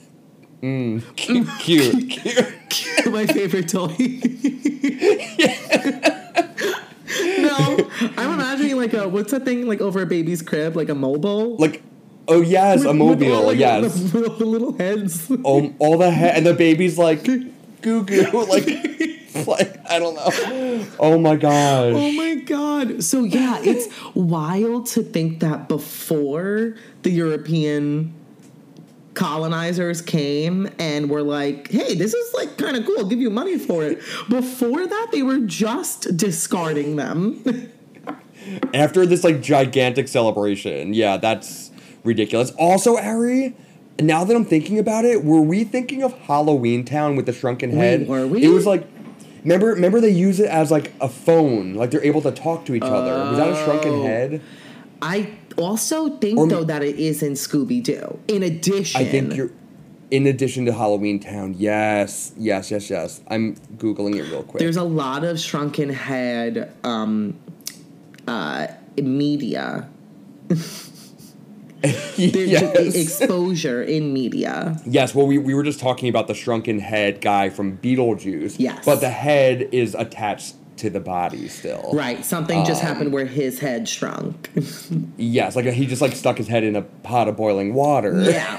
cute, 1.17 1.47
cute, 1.61 2.11
cute. 2.71 3.13
My 3.13 3.27
favorite 3.27 3.69
toy. 3.69 3.89
no, 7.39 7.91
I'm 8.17 8.33
imagining 8.33 8.77
like 8.77 8.95
a 8.95 9.09
what's 9.09 9.31
that 9.33 9.45
thing 9.45 9.67
like 9.67 9.81
over 9.81 10.03
a 10.03 10.07
baby's 10.07 10.43
crib, 10.43 10.77
like 10.77 10.89
a 10.89 10.95
mobile. 10.95 11.57
Like, 11.57 11.83
oh 12.29 12.41
yes, 12.41 12.79
With- 12.79 12.87
a 12.87 12.93
with 12.93 13.01
all, 13.01 13.09
mobile, 13.09 13.47
like, 13.47 13.59
yes. 13.59 13.95
The, 13.95 14.21
with 14.21 14.29
all 14.31 14.37
the 14.37 14.45
little 14.47 14.73
heads. 14.77 15.31
Um, 15.31 15.75
all 15.79 15.99
the 15.99 16.11
head 16.11 16.37
and 16.37 16.47
the 16.47 16.55
baby's 16.55 16.99
like 16.99 17.25
goo 17.25 17.51
goo, 17.83 18.03
like, 18.49 18.67
like 19.47 19.91
I 19.91 19.99
don't 19.99 20.15
know. 20.15 20.87
Oh 20.99 21.19
my 21.19 21.37
gosh. 21.37 21.93
Oh 21.95 22.13
my 22.13 22.35
god. 22.37 23.03
So 23.05 23.25
yeah, 23.25 23.61
it's 23.63 23.89
wild 24.15 24.87
to 24.87 25.03
think 25.03 25.41
that 25.41 25.69
before 25.69 26.75
the 27.03 27.11
European 27.11 28.15
colonizers 29.15 30.03
came 30.03 30.69
and 30.79 31.09
were 31.09 31.23
like, 31.23 31.71
"Hey, 31.71 31.95
this 31.95 32.15
is 32.15 32.35
like 32.35 32.57
kind 32.59 32.77
of 32.77 32.85
cool. 32.87 32.97
I'll 32.99 33.07
give 33.07 33.21
you 33.21 33.31
money 33.31 33.59
for 33.59 33.85
it." 33.85 33.99
Before 34.29 34.87
that, 34.87 35.09
they 35.13 35.23
were 35.23 35.39
just 35.39 36.17
discarding 36.17 36.97
them. 36.97 37.43
After 38.75 39.07
this 39.07 39.25
like 39.25 39.41
gigantic 39.41 40.09
celebration, 40.09 40.93
yeah, 40.95 41.17
that's 41.17 41.71
ridiculous. 42.05 42.51
Also, 42.59 42.99
Ari, 42.99 43.57
now 44.01 44.25
that 44.25 44.37
I'm 44.37 44.45
thinking 44.45 44.79
about 44.79 45.05
it, 45.05 45.25
were 45.25 45.41
we 45.41 45.65
thinking 45.65 46.03
of 46.03 46.13
Halloween 46.13 46.85
Town 46.85 47.17
with 47.17 47.27
the 47.27 47.33
shrunken 47.33 47.71
head? 47.71 48.07
were 48.07 48.27
we? 48.27 48.45
It 48.45 48.49
was 48.49 48.67
like. 48.67 48.87
Remember, 49.45 49.67
remember 49.67 50.01
they 50.01 50.09
use 50.09 50.41
it 50.41 50.49
as 50.49 50.71
like 50.71 50.91
a 51.03 51.09
phone, 51.09 51.75
like 51.75 51.91
they're 51.91 52.03
able 52.03 52.23
to 52.23 52.31
talk 52.33 52.65
to 52.65 52.75
each 52.75 52.83
other. 52.83 53.13
Was 53.29 53.37
that 53.37 53.49
a 53.51 53.65
shrunken 53.65 53.93
Oh. 53.93 54.03
head? 54.03 54.41
I 55.03 55.33
also 55.57 56.11
think 56.19 56.39
Or- 56.39 56.47
though 56.49 56.65
that 56.65 56.83
it 56.83 56.97
is 56.97 57.23
in 57.23 57.33
Scooby 57.33 57.83
Doo. 57.83 58.19
In 58.29 58.43
addition, 58.43 59.01
I 59.01 59.05
think 59.05 59.35
you're. 59.37 59.51
In 60.11 60.27
addition 60.27 60.65
to 60.67 60.73
Halloween 60.73 61.19
Town, 61.19 61.55
yes, 61.59 62.33
yes, 62.37 62.71
yes, 62.71 62.89
yes. 62.91 63.21
I'm 63.29 63.57
googling 63.79 64.15
it 64.15 64.23
real 64.31 64.43
quick. 64.45 64.61
there's 64.61 64.77
a 64.77 64.85
lot 64.85 65.25
of 65.25 65.41
shrunken 65.41 65.89
head 65.89 66.73
um, 66.85 67.35
uh, 68.29 68.69
media. 68.97 69.89
Yes. 72.17 72.95
exposure 72.95 73.83
in 73.83 74.13
media. 74.13 74.81
Yes, 74.87 75.15
well, 75.15 75.27
we, 75.27 75.37
we 75.37 75.53
were 75.53 75.63
just 75.63 75.81
talking 75.81 76.09
about 76.09 76.29
the 76.29 76.35
shrunken 76.35 76.79
head 76.79 77.21
guy 77.21 77.51
from 77.51 77.77
Beetlejuice. 77.79 78.57
Yes. 78.59 78.85
But 78.85 79.01
the 79.01 79.11
head 79.11 79.69
is 79.73 79.95
attached 79.95 80.55
to 80.79 80.91
the 80.91 81.01
body 81.01 81.49
still. 81.49 81.91
Right, 81.93 82.25
something 82.25 82.65
just 82.65 82.83
Um, 82.83 82.89
happened 82.89 83.13
where 83.13 83.27
his 83.27 83.59
head 83.61 83.89
shrunk. 83.89 84.51
Yes, 85.17 85.57
like 85.57 85.67
he 85.67 85.87
just 85.87 86.03
like 86.03 86.15
stuck 86.15 86.39
his 86.39 86.49
head 86.49 86.65
in 86.65 86.77
a 86.77 86.83
pot 86.83 87.29
of 87.29 87.37
boiling 87.37 87.75
water. 87.75 88.21
yeah, 88.23 88.59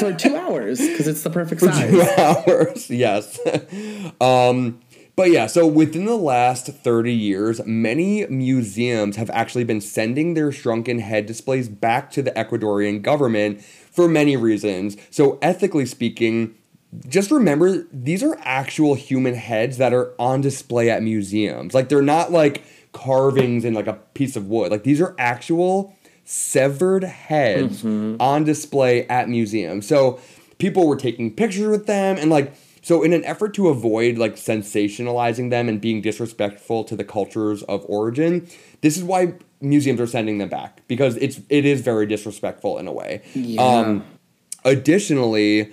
for 0.00 0.12
two 0.12 0.36
hours 0.36 0.78
because 0.80 1.06
it's 1.08 1.22
the 1.22 1.30
perfect 1.30 1.60
For 1.62 1.72
size. 1.72 1.90
two 1.90 2.02
hours. 2.22 2.90
Yes. 2.90 3.38
um, 4.20 4.80
But 5.16 5.32
yeah, 5.32 5.46
so 5.48 5.66
within 5.66 6.04
the 6.06 6.14
last 6.16 6.66
30 6.68 7.12
years, 7.12 7.60
many 7.66 8.24
museums 8.26 9.16
have 9.16 9.30
actually 9.30 9.64
been 9.64 9.80
sending 9.80 10.34
their 10.34 10.52
shrunken 10.52 11.00
head 11.00 11.26
displays 11.26 11.68
back 11.68 12.12
to 12.12 12.22
the 12.22 12.30
Ecuadorian 12.32 13.02
government 13.02 13.60
for 13.62 14.06
many 14.06 14.36
reasons. 14.36 14.96
So, 15.10 15.38
ethically 15.42 15.86
speaking, 15.86 16.54
just 17.08 17.30
remember 17.30 17.86
these 17.92 18.22
are 18.22 18.36
actual 18.42 18.94
human 18.94 19.34
heads 19.34 19.76
that 19.78 19.92
are 19.92 20.12
on 20.18 20.40
display 20.40 20.88
at 20.90 21.02
museums. 21.02 21.74
Like, 21.74 21.88
they're 21.88 22.02
not 22.02 22.32
like 22.32 22.64
carvings 22.92 23.64
in 23.64 23.74
like 23.74 23.86
a 23.86 23.94
piece 24.14 24.36
of 24.36 24.46
wood. 24.48 24.70
Like, 24.70 24.84
these 24.84 25.00
are 25.00 25.14
actual 25.18 25.94
severed 26.24 27.04
heads 27.04 27.84
on 27.84 28.44
display 28.44 29.06
at 29.08 29.28
museums. 29.28 29.86
So, 29.86 30.18
people 30.58 30.86
were 30.86 30.96
taking 30.96 31.32
pictures 31.34 31.68
with 31.68 31.86
them 31.86 32.16
and 32.18 32.30
like 32.30 32.52
so 32.82 33.02
in 33.04 33.12
an 33.12 33.24
effort 33.24 33.54
to 33.54 33.68
avoid 33.68 34.18
like 34.18 34.34
sensationalizing 34.34 35.50
them 35.50 35.68
and 35.68 35.80
being 35.80 36.00
disrespectful 36.00 36.82
to 36.82 36.96
the 36.96 37.04
cultures 37.04 37.62
of 37.64 37.84
origin 37.88 38.44
this 38.80 38.96
is 38.96 39.04
why 39.04 39.32
museums 39.60 40.00
are 40.00 40.06
sending 40.08 40.38
them 40.38 40.48
back 40.48 40.80
because 40.88 41.16
it's 41.18 41.40
it 41.48 41.64
is 41.64 41.80
very 41.80 42.06
disrespectful 42.06 42.76
in 42.76 42.88
a 42.88 42.92
way 42.92 43.22
Yeah. 43.34 43.62
um 43.62 44.04
additionally 44.64 45.72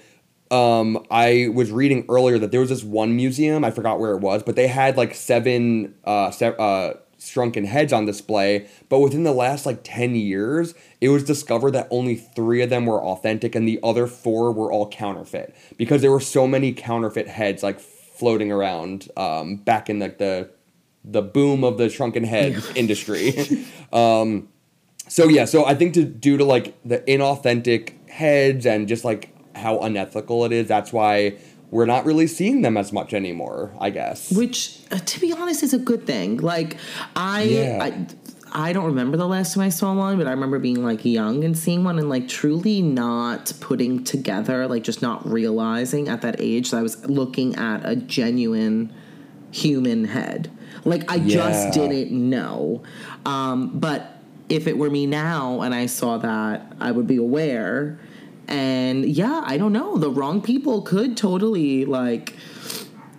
um 0.51 1.03
i 1.09 1.49
was 1.53 1.71
reading 1.71 2.05
earlier 2.07 2.37
that 2.37 2.51
there 2.51 2.59
was 2.59 2.69
this 2.69 2.83
one 2.83 3.15
museum 3.15 3.63
i 3.63 3.71
forgot 3.71 3.99
where 3.99 4.11
it 4.11 4.19
was 4.19 4.43
but 4.43 4.55
they 4.55 4.67
had 4.67 4.95
like 4.95 5.15
seven 5.15 5.95
uh, 6.05 6.29
se- 6.31 6.55
uh 6.59 6.93
shrunken 7.25 7.65
heads 7.65 7.91
on 7.91 8.05
display. 8.05 8.67
But 8.89 8.99
within 8.99 9.23
the 9.23 9.33
last 9.33 9.65
like 9.65 9.79
10 9.83 10.15
years 10.15 10.73
it 11.01 11.09
was 11.09 11.23
discovered 11.23 11.71
that 11.71 11.87
only 11.89 12.15
three 12.15 12.61
of 12.61 12.69
them 12.69 12.85
were 12.85 13.01
authentic 13.01 13.55
and 13.55 13.67
the 13.67 13.79
other 13.83 14.07
four 14.07 14.51
were 14.51 14.71
all 14.71 14.89
counterfeit. 14.89 15.55
Because 15.77 16.01
there 16.01 16.11
were 16.11 16.19
so 16.19 16.47
many 16.47 16.73
counterfeit 16.73 17.27
heads 17.27 17.63
like 17.63 17.79
floating 17.79 18.51
around 18.51 19.09
um 19.17 19.57
back 19.57 19.89
in 19.89 19.99
like 19.99 20.17
the 20.19 20.49
the 21.03 21.21
boom 21.21 21.63
of 21.63 21.77
the 21.77 21.89
shrunken 21.89 22.23
head 22.23 22.63
industry. 22.75 23.65
Um 23.91 24.49
so 25.07 25.27
yeah, 25.27 25.45
so 25.45 25.65
I 25.65 25.75
think 25.75 25.93
to 25.95 26.03
due 26.03 26.37
to 26.37 26.45
like 26.45 26.75
the 26.83 26.99
inauthentic 26.99 28.09
heads 28.09 28.65
and 28.65 28.87
just 28.87 29.05
like 29.05 29.34
how 29.55 29.79
unethical 29.79 30.45
it 30.45 30.51
is, 30.51 30.67
that's 30.67 30.91
why 30.93 31.35
we're 31.71 31.85
not 31.85 32.05
really 32.05 32.27
seeing 32.27 32.61
them 32.61 32.77
as 32.77 32.91
much 32.93 33.13
anymore. 33.13 33.73
I 33.79 33.89
guess. 33.89 34.31
Which, 34.31 34.79
uh, 34.91 34.97
to 34.99 35.19
be 35.19 35.31
honest, 35.33 35.63
is 35.63 35.73
a 35.73 35.79
good 35.79 36.05
thing. 36.05 36.37
Like, 36.37 36.77
I, 37.15 37.43
Yeah. 37.43 37.79
I, 37.81 38.07
I 38.57 38.71
don't 38.73 38.85
remember 38.85 39.17
the 39.17 39.27
last 39.27 39.53
time 39.53 39.63
I 39.63 39.69
saw 39.69 39.93
one, 39.93 40.17
but 40.17 40.27
I 40.27 40.31
remember 40.31 40.59
being 40.59 40.81
like 40.83 41.03
young 41.03 41.43
and 41.43 41.57
seeing 41.57 41.83
one 41.83 41.99
and 41.99 42.07
like 42.09 42.27
truly 42.29 42.81
not 42.81 43.51
putting 43.59 44.03
together, 44.05 44.67
like 44.67 44.83
just 44.83 45.01
not 45.01 45.27
realizing 45.29 46.07
at 46.07 46.21
that 46.21 46.37
age 46.39 46.71
that 46.71 46.77
I 46.77 46.81
was 46.81 47.05
looking 47.09 47.55
at 47.55 47.81
a 47.83 47.95
genuine 47.97 48.93
human 49.51 50.05
head. 50.05 50.49
Like, 50.85 51.11
I 51.11 51.15
Yeah. 51.15 51.35
just 51.35 51.73
didn't 51.73 52.11
know. 52.11 52.81
Um, 53.25 53.71
but 53.79 54.11
if 54.47 54.67
it 54.67 54.77
were 54.77 54.89
me 54.89 55.05
now 55.07 55.61
and 55.61 55.73
I 55.73 55.87
saw 55.87 56.17
that, 56.19 56.71
I 56.79 56.91
would 56.91 57.07
be 57.07 57.17
aware. 57.17 57.99
And 58.47 59.05
yeah, 59.05 59.41
I 59.45 59.57
don't 59.57 59.73
know. 59.73 59.97
The 59.97 60.09
wrong 60.09 60.41
people 60.41 60.81
could 60.81 61.17
totally 61.17 61.85
like 61.85 62.35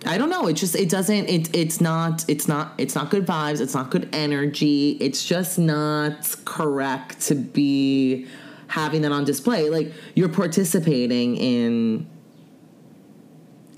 I 0.05 0.17
don't 0.17 0.29
know. 0.29 0.47
It 0.47 0.53
just 0.53 0.75
it 0.75 0.89
doesn't 0.89 1.27
it 1.27 1.53
it's 1.55 1.81
not 1.81 2.23
it's 2.27 2.47
not 2.47 2.73
it's 2.77 2.95
not 2.95 3.09
good 3.09 3.25
vibes. 3.25 3.59
It's 3.59 3.73
not 3.73 3.89
good 3.89 4.07
energy. 4.13 4.97
It's 5.01 5.25
just 5.25 5.59
not 5.59 6.35
correct 6.45 7.21
to 7.27 7.35
be 7.35 8.27
having 8.67 9.01
that 9.01 9.11
on 9.11 9.25
display. 9.25 9.69
Like 9.69 9.91
you're 10.15 10.29
participating 10.29 11.35
in 11.35 12.07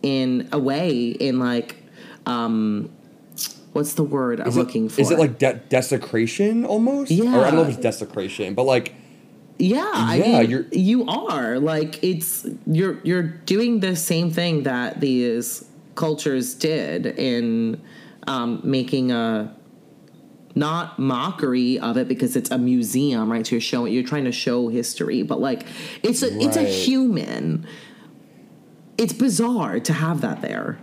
in 0.01 0.49
a 0.51 0.59
way 0.59 1.07
in 1.09 1.39
like 1.39 1.77
um 2.25 2.89
what's 3.73 3.93
the 3.93 4.03
word 4.03 4.39
I'm 4.39 4.47
it- 4.49 4.55
looking 4.55 4.89
for? 4.89 5.01
Is 5.01 5.11
it 5.11 5.19
like 5.19 5.39
de- 5.39 5.61
desecration 5.69 6.65
almost? 6.65 7.11
Or 7.11 7.15
I 7.15 7.51
don't 7.51 7.55
know 7.55 7.61
if 7.63 7.69
it's 7.69 7.77
desecration, 7.77 8.53
but 8.53 8.63
like 8.63 8.93
Yeah, 9.59 9.91
I 9.93 10.15
Yeah, 10.15 10.39
mean, 10.39 10.49
you're- 10.49 10.65
you 10.71 11.05
are 11.05 11.59
like 11.59 12.01
it's 12.01 12.47
you're 12.65 12.97
you're 13.03 13.23
doing 13.45 13.81
the 13.81 13.95
same 13.95 14.31
thing 14.31 14.63
that 14.63 15.01
these 15.01 15.65
cultures 15.95 16.53
did 16.53 17.05
in 17.05 17.81
um, 18.25 18.61
making 18.63 19.11
a 19.11 19.53
not 20.55 20.97
mockery 20.97 21.77
of 21.79 21.97
it 21.97 22.07
because 22.07 22.35
it's 22.37 22.49
a 22.51 22.57
museum, 22.57 23.29
right? 23.31 23.45
So 23.45 23.55
you're 23.55 23.61
showing 23.61 23.93
you're 23.93 24.03
trying 24.03 24.25
to 24.25 24.31
show 24.31 24.69
history, 24.69 25.23
but 25.23 25.39
like 25.41 25.65
it's 26.03 26.23
a 26.23 26.29
it's 26.41 26.55
a 26.57 26.63
human. 26.63 27.65
It's 28.97 29.13
bizarre 29.13 29.79
to 29.81 29.93
have 29.93 30.21
that 30.21 30.41
there. 30.41 30.77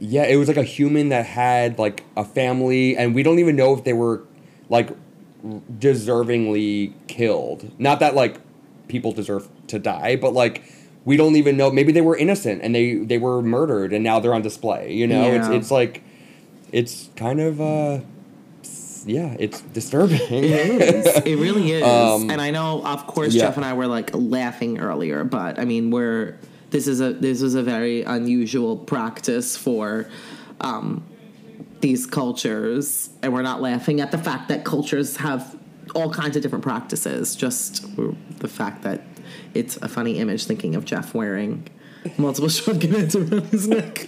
yeah, 0.00 0.24
it 0.24 0.36
was 0.36 0.48
like 0.48 0.56
a 0.56 0.62
human 0.64 1.10
that 1.10 1.26
had 1.26 1.78
like 1.78 2.04
a 2.16 2.24
family, 2.24 2.96
and 2.96 3.14
we 3.14 3.22
don't 3.22 3.38
even 3.38 3.54
know 3.56 3.74
if 3.74 3.84
they 3.84 3.92
were 3.92 4.22
like 4.68 4.90
deservingly 5.44 6.92
killed. 7.06 7.70
Not 7.78 8.00
that 8.00 8.14
like 8.14 8.38
people 8.88 9.12
deserve 9.12 9.48
to 9.68 9.78
die, 9.78 10.16
but 10.16 10.32
like 10.32 10.62
we 11.04 11.16
don't 11.16 11.36
even 11.36 11.56
know. 11.56 11.70
Maybe 11.70 11.92
they 11.92 12.00
were 12.00 12.16
innocent 12.16 12.62
and 12.62 12.74
they 12.74 12.94
they 12.96 13.18
were 13.18 13.42
murdered, 13.42 13.92
and 13.92 14.04
now 14.04 14.20
they're 14.20 14.34
on 14.34 14.42
display. 14.42 14.92
You 14.92 15.06
know, 15.06 15.32
it's 15.32 15.48
it's 15.48 15.70
like 15.70 16.02
it's 16.72 17.10
kind 17.16 17.40
of 17.40 17.60
uh 17.60 18.00
yeah, 19.06 19.34
it's 19.38 19.60
disturbing. 19.62 20.20
It 20.20 20.44
is. 20.44 21.06
it 21.24 21.36
really 21.36 21.72
is. 21.72 21.82
Um, 21.82 22.30
and 22.30 22.40
I 22.40 22.50
know, 22.50 22.84
of 22.84 23.06
course, 23.06 23.34
yeah. 23.34 23.46
Jeff 23.46 23.56
and 23.56 23.64
I 23.64 23.72
were 23.72 23.86
like 23.86 24.10
laughing 24.12 24.78
earlier, 24.78 25.24
but 25.24 25.58
I 25.58 25.64
mean, 25.64 25.90
we're 25.90 26.38
this 26.70 26.86
is 26.86 27.00
a 27.00 27.12
this 27.12 27.42
is 27.42 27.54
a 27.54 27.62
very 27.62 28.02
unusual 28.02 28.76
practice 28.76 29.56
for 29.56 30.08
um, 30.60 31.04
these 31.80 32.06
cultures, 32.06 33.10
and 33.22 33.32
we're 33.32 33.42
not 33.42 33.60
laughing 33.60 34.00
at 34.00 34.10
the 34.10 34.18
fact 34.18 34.48
that 34.48 34.64
cultures 34.64 35.16
have 35.18 35.56
all 35.94 36.12
kinds 36.12 36.36
of 36.36 36.42
different 36.42 36.62
practices. 36.64 37.34
Just 37.34 37.84
the 38.38 38.48
fact 38.48 38.82
that 38.82 39.02
it's 39.54 39.76
a 39.78 39.88
funny 39.88 40.18
image 40.18 40.44
thinking 40.44 40.74
of 40.74 40.84
Jeff 40.84 41.14
wearing 41.14 41.66
multiple 42.16 42.48
shrunken 42.50 42.92
heads 42.92 43.16
around 43.16 43.46
his 43.46 43.68
neck. 43.68 44.06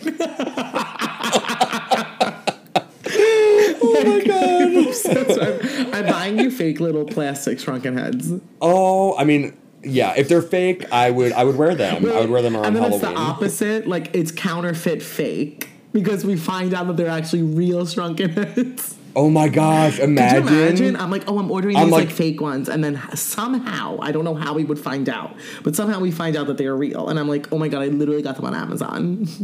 oh 3.84 4.02
my 4.06 4.24
god. 4.26 4.52
I'm, 5.92 5.94
I'm 5.94 6.06
buying 6.06 6.38
you 6.38 6.50
fake 6.50 6.80
little 6.80 7.04
plastic 7.04 7.58
shrunken 7.58 7.96
heads. 7.96 8.32
Oh, 8.60 9.16
I 9.16 9.24
mean, 9.24 9.56
yeah. 9.82 10.14
If 10.16 10.28
they're 10.28 10.42
fake, 10.42 10.90
I 10.92 11.10
would 11.10 11.32
I 11.32 11.44
would 11.44 11.56
wear 11.56 11.74
them. 11.74 12.06
I 12.06 12.20
would 12.20 12.30
wear 12.30 12.42
them 12.42 12.54
around 12.56 12.66
and 12.66 12.76
then 12.76 12.82
Halloween. 12.84 13.04
it's 13.04 13.12
the 13.12 13.18
opposite. 13.18 13.86
Like 13.88 14.14
it's 14.14 14.30
counterfeit 14.30 15.02
fake 15.02 15.68
because 15.92 16.24
we 16.24 16.36
find 16.36 16.74
out 16.74 16.86
that 16.88 16.96
they're 16.96 17.08
actually 17.08 17.42
real 17.42 17.86
shrunken 17.86 18.30
heads. 18.30 18.96
oh 19.14 19.28
my 19.28 19.48
gosh! 19.48 19.96
Could 19.96 20.04
Imagine. 20.10 20.46
you 20.48 20.62
imagine? 20.62 20.96
I'm 20.96 21.10
like, 21.10 21.24
oh, 21.28 21.38
I'm 21.38 21.50
ordering 21.50 21.76
I'm 21.76 21.84
these 21.86 21.92
like, 21.92 22.06
like- 22.08 22.14
fake 22.16 22.40
ones, 22.40 22.68
and 22.68 22.82
then 22.82 23.00
somehow 23.14 23.98
I 24.00 24.10
don't 24.12 24.24
know 24.24 24.34
how 24.34 24.54
we 24.54 24.64
would 24.64 24.78
find 24.78 25.08
out, 25.08 25.36
but 25.62 25.76
somehow 25.76 26.00
we 26.00 26.10
find 26.10 26.36
out 26.36 26.46
that 26.46 26.56
they 26.56 26.66
are 26.66 26.76
real, 26.76 27.08
and 27.08 27.18
I'm 27.18 27.28
like, 27.28 27.52
oh 27.52 27.58
my 27.58 27.68
god, 27.68 27.82
I 27.82 27.86
literally 27.86 28.22
got 28.22 28.36
them 28.36 28.44
on 28.46 28.54
Amazon. 28.54 29.26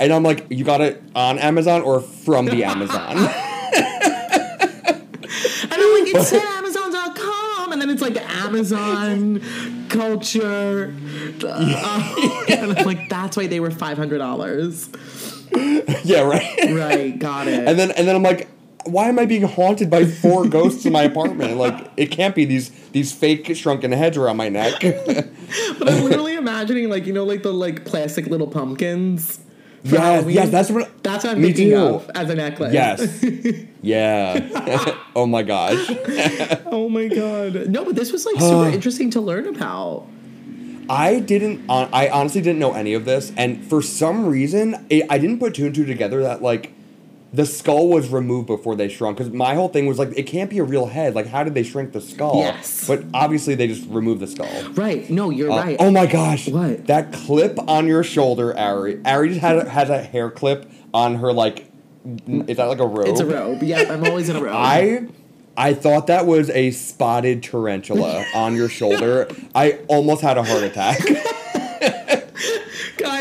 And 0.00 0.12
I'm 0.12 0.24
like, 0.24 0.46
you 0.50 0.64
got 0.64 0.80
it 0.80 1.00
on 1.14 1.38
Amazon 1.38 1.80
or 1.82 2.00
from 2.00 2.46
the 2.46 2.64
Amazon? 2.64 3.16
And 5.64 5.72
I'm 5.72 5.92
like, 6.04 6.14
it 6.14 6.22
said 6.24 6.42
Amazon.com, 6.44 7.72
and 7.72 7.80
then 7.80 7.90
it's 7.90 8.02
like 8.02 8.16
Amazon 8.16 9.40
culture. 9.88 10.94
Uh, 11.42 12.44
and 12.48 12.72
I'm 12.78 12.84
like, 12.84 13.08
that's 13.08 13.36
why 13.36 13.46
they 13.46 13.60
were 13.60 13.70
five 13.70 13.96
hundred 13.96 14.18
dollars. 14.18 14.88
yeah, 16.04 16.20
right. 16.20 16.56
Right, 16.70 17.18
got 17.18 17.48
it. 17.48 17.66
And 17.66 17.78
then 17.78 17.90
and 17.92 18.06
then 18.08 18.16
I'm 18.16 18.22
like, 18.22 18.48
why 18.84 19.08
am 19.08 19.18
I 19.18 19.26
being 19.26 19.42
haunted 19.42 19.90
by 19.90 20.04
four 20.04 20.46
ghosts 20.48 20.84
in 20.84 20.92
my 20.92 21.02
apartment? 21.02 21.56
Like, 21.56 21.90
it 21.96 22.10
can't 22.10 22.34
be 22.34 22.44
these 22.44 22.70
these 22.90 23.12
fake 23.12 23.54
shrunken 23.56 23.92
heads 23.92 24.16
around 24.16 24.36
my 24.36 24.48
neck. 24.48 24.82
But 25.78 25.88
I'm 25.88 26.02
literally 26.02 26.34
imagining, 26.34 26.88
like, 26.88 27.06
you 27.06 27.12
know, 27.12 27.24
like 27.24 27.44
the 27.44 27.52
like 27.52 27.84
plastic 27.84 28.26
little 28.26 28.48
pumpkins. 28.48 29.38
Yeah, 29.84 29.92
yes, 29.92 30.00
Halloween. 30.00 30.34
yes, 30.34 30.50
that's 30.50 30.70
what. 30.70 31.02
That's 31.02 31.24
what 31.24 31.36
I'm 31.36 31.42
thinking 31.42 31.70
too. 31.70 31.76
of 31.76 32.10
as 32.14 32.30
a 32.30 32.34
necklace. 32.34 32.72
Yes. 32.72 33.24
yeah. 33.82 34.96
oh 35.14 35.26
my 35.26 35.42
gosh. 35.42 35.78
oh 36.66 36.88
my 36.88 37.06
god. 37.06 37.68
No, 37.68 37.84
but 37.84 37.94
this 37.94 38.10
was 38.10 38.26
like 38.26 38.36
super 38.40 38.68
interesting 38.68 39.10
to 39.10 39.20
learn 39.20 39.46
about. 39.46 40.08
I 40.88 41.20
didn't. 41.20 41.68
I 41.68 42.08
honestly 42.08 42.40
didn't 42.40 42.58
know 42.58 42.72
any 42.74 42.94
of 42.94 43.04
this, 43.04 43.32
and 43.36 43.64
for 43.64 43.82
some 43.82 44.26
reason, 44.26 44.86
it, 44.90 45.06
I 45.10 45.18
didn't 45.18 45.38
put 45.38 45.54
two 45.54 45.66
and 45.66 45.74
two 45.74 45.84
together. 45.84 46.22
That 46.22 46.42
like, 46.42 46.72
the 47.32 47.46
skull 47.46 47.88
was 47.88 48.10
removed 48.10 48.46
before 48.46 48.76
they 48.76 48.88
shrunk. 48.88 49.18
Because 49.18 49.32
my 49.32 49.54
whole 49.54 49.68
thing 49.68 49.86
was 49.86 49.98
like, 49.98 50.12
it 50.16 50.24
can't 50.24 50.48
be 50.50 50.58
a 50.58 50.64
real 50.64 50.86
head. 50.86 51.14
Like, 51.14 51.26
how 51.26 51.42
did 51.44 51.54
they 51.54 51.62
shrink 51.62 51.92
the 51.92 52.00
skull? 52.00 52.36
Yes. 52.36 52.86
But 52.86 53.04
obviously, 53.12 53.54
they 53.54 53.66
just 53.66 53.88
removed 53.88 54.20
the 54.20 54.26
skull. 54.26 54.48
Right. 54.72 55.08
No, 55.10 55.30
you're 55.30 55.50
Uh, 55.50 55.56
right. 55.56 55.76
Oh 55.80 55.90
my 55.90 56.06
gosh! 56.06 56.48
What? 56.48 56.86
That 56.86 57.12
clip 57.12 57.58
on 57.68 57.86
your 57.86 58.04
shoulder, 58.04 58.56
Ari? 58.56 59.00
Ari 59.04 59.28
just 59.30 59.40
had 59.40 59.56
a, 59.58 59.68
has 59.68 59.90
a 59.90 60.02
hair 60.02 60.30
clip 60.30 60.70
on 60.92 61.16
her. 61.16 61.32
Like, 61.32 61.70
is 62.28 62.56
that 62.58 62.64
like 62.66 62.80
a 62.80 62.86
robe? 62.86 63.08
It's 63.08 63.20
a 63.20 63.26
robe. 63.26 63.62
Yeah, 63.62 63.92
I'm 63.92 64.04
always 64.04 64.28
in 64.28 64.36
a 64.36 64.40
robe. 64.44 64.54
I 64.54 65.08
I 65.56 65.74
thought 65.74 66.08
that 66.08 66.26
was 66.26 66.50
a 66.50 66.70
spotted 66.72 67.42
tarantula 67.42 68.24
on 68.34 68.56
your 68.56 68.68
shoulder. 68.68 69.28
I 69.54 69.78
almost 69.88 70.22
had 70.22 70.36
a 70.36 70.42
heart 70.42 70.62
attack. 70.64 71.00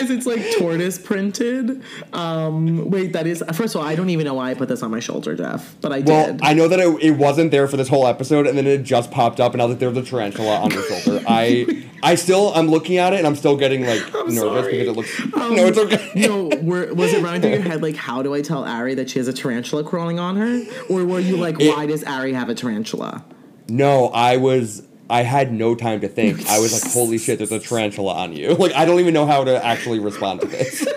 It's 0.09 0.25
like 0.25 0.41
tortoise 0.57 0.97
printed. 0.99 1.81
Um, 2.13 2.89
wait, 2.89 3.13
that 3.13 3.27
is 3.27 3.43
first 3.53 3.75
of 3.75 3.81
all, 3.81 3.87
I 3.87 3.95
don't 3.95 4.09
even 4.09 4.25
know 4.25 4.33
why 4.35 4.51
I 4.51 4.53
put 4.53 4.67
this 4.69 4.83
on 4.83 4.91
my 4.91 4.99
shoulder, 4.99 5.35
Jeff, 5.35 5.75
but 5.81 5.91
I 5.91 5.99
Well, 5.99 6.27
did. 6.33 6.41
I 6.43 6.53
know 6.53 6.67
that 6.67 6.79
it, 6.79 7.01
it 7.03 7.11
wasn't 7.11 7.51
there 7.51 7.67
for 7.67 7.77
this 7.77 7.87
whole 7.87 8.07
episode, 8.07 8.47
and 8.47 8.57
then 8.57 8.67
it 8.67 8.83
just 8.83 9.11
popped 9.11 9.39
up, 9.39 9.53
and 9.53 9.61
I 9.61 9.65
was 9.65 9.73
like, 9.73 9.79
"There's 9.79 9.97
a 9.97 10.03
tarantula 10.03 10.59
on 10.61 10.71
your 10.71 10.83
shoulder." 10.83 11.23
I, 11.27 11.87
I 12.03 12.15
still, 12.15 12.53
I'm 12.53 12.67
looking 12.67 12.97
at 12.97 13.13
it, 13.13 13.17
and 13.17 13.27
I'm 13.27 13.35
still 13.35 13.55
getting 13.57 13.85
like 13.85 14.01
I'm 14.15 14.33
nervous 14.33 14.37
sorry. 14.39 14.71
because 14.71 14.87
it 14.87 14.95
looks. 14.95 15.19
Um, 15.43 15.55
no, 15.55 15.65
it's 15.65 15.77
okay. 15.77 16.11
no, 16.15 16.49
were, 16.61 16.93
was 16.93 17.11
it 17.13 17.23
running 17.23 17.41
through 17.41 17.51
your 17.51 17.61
head 17.71 17.81
like, 17.81 17.95
how 17.95 18.21
do 18.21 18.33
I 18.33 18.41
tell 18.41 18.63
Ari 18.63 18.95
that 18.95 19.09
she 19.09 19.19
has 19.19 19.27
a 19.27 19.33
tarantula 19.33 19.83
crawling 19.83 20.19
on 20.19 20.35
her, 20.37 20.63
or 20.89 21.03
were 21.05 21.19
you 21.19 21.37
like, 21.37 21.59
It- 21.59 21.69
why 21.75 21.85
does 21.85 22.03
Ari 22.03 22.33
have 22.33 22.49
a 22.49 22.55
tarantula? 22.55 23.25
No, 23.69 24.07
I 24.09 24.37
was. 24.37 24.83
I 25.13 25.21
had 25.21 25.53
no 25.53 25.75
time 25.75 26.01
to 26.01 26.07
think. 26.07 26.47
I 26.49 26.59
was 26.59 26.73
like, 26.73 26.91
"Holy 26.91 27.17
shit! 27.19 27.37
There's 27.37 27.51
a 27.51 27.59
tarantula 27.59 28.13
on 28.15 28.33
you!" 28.33 28.55
Like, 28.63 28.73
I 28.73 28.83
don't 28.85 28.99
even 28.99 29.13
know 29.13 29.25
how 29.27 29.43
to 29.43 29.63
actually 29.63 29.99
respond 29.99 30.41
to 30.41 30.47
this 30.47 30.87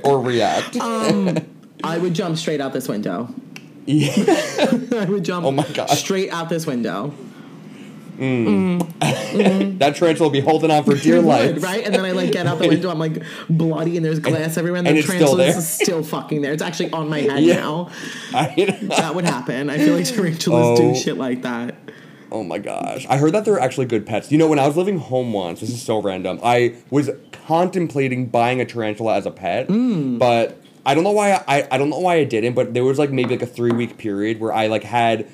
or 0.04 0.20
react. 0.20 0.76
Um, 0.76 1.38
I 1.84 1.98
would 1.98 2.14
jump 2.14 2.36
straight 2.36 2.60
out 2.60 2.72
this 2.72 2.88
window. 2.88 3.32
Yeah. 3.86 4.12
I 4.92 5.06
would 5.08 5.24
jump 5.24 5.44
Oh 5.46 5.50
my 5.52 5.66
gosh. 5.74 5.98
straight 6.00 6.30
out 6.32 6.48
this 6.48 6.66
window. 6.66 7.12
that 8.18 9.92
tarantula 9.96 10.26
will 10.28 10.30
be 10.30 10.40
holding 10.40 10.70
on 10.70 10.84
for 10.84 10.94
dear 10.94 11.16
would, 11.16 11.24
life. 11.26 11.62
right? 11.62 11.84
And 11.84 11.94
then 11.94 12.04
I 12.04 12.12
like 12.12 12.30
get 12.32 12.46
out 12.46 12.58
the 12.60 12.68
window, 12.68 12.90
I'm 12.90 12.98
like 13.00 13.22
bloody, 13.48 13.96
and 13.96 14.04
there's 14.04 14.18
glass 14.20 14.56
everywhere, 14.56 14.78
and, 14.78 14.86
and 14.88 14.98
the 14.98 15.02
tarantula 15.02 15.44
is 15.44 15.68
still 15.68 16.02
fucking 16.02 16.42
there. 16.42 16.52
It's 16.52 16.62
actually 16.62 16.92
on 16.92 17.08
my 17.08 17.20
head 17.20 17.42
Yeah. 17.42 17.54
now. 17.56 17.90
I, 18.34 18.54
That 18.98 19.14
would 19.14 19.24
happen. 19.24 19.70
I 19.70 19.78
feel 19.78 19.94
like 19.96 20.06
tarantulas 20.06 20.78
Oh. 20.80 20.92
do 20.92 20.98
shit 20.98 21.16
like 21.16 21.42
that. 21.42 21.74
Oh 22.32 22.42
my 22.42 22.58
gosh. 22.58 23.06
I 23.10 23.18
heard 23.18 23.32
that 23.34 23.44
they're 23.44 23.60
actually 23.60 23.86
good 23.86 24.06
pets. 24.06 24.32
You 24.32 24.38
know, 24.38 24.48
when 24.48 24.58
I 24.58 24.66
was 24.66 24.76
living 24.76 24.98
home 24.98 25.32
once, 25.34 25.60
this 25.60 25.68
is 25.70 25.82
so 25.82 26.00
random, 26.00 26.40
I 26.42 26.76
was 26.90 27.10
contemplating 27.46 28.26
buying 28.26 28.60
a 28.60 28.64
tarantula 28.64 29.16
as 29.16 29.26
a 29.26 29.30
pet, 29.30 29.66
Hmm. 29.66 30.16
but 30.18 30.58
I 30.86 30.94
don't 30.94 31.04
know 31.04 31.12
why 31.12 31.42
I, 31.46 31.68
I 31.70 31.78
don't 31.78 31.90
know 31.90 31.98
why 31.98 32.14
I 32.16 32.24
didn't, 32.24 32.54
but 32.54 32.72
there 32.74 32.84
was 32.84 32.98
like 32.98 33.10
maybe 33.12 33.30
like 33.30 33.42
a 33.42 33.46
three 33.46 33.70
week 33.72 33.98
period 33.98 34.40
where 34.40 34.52
I 34.52 34.66
like 34.68 34.82
had 34.82 35.28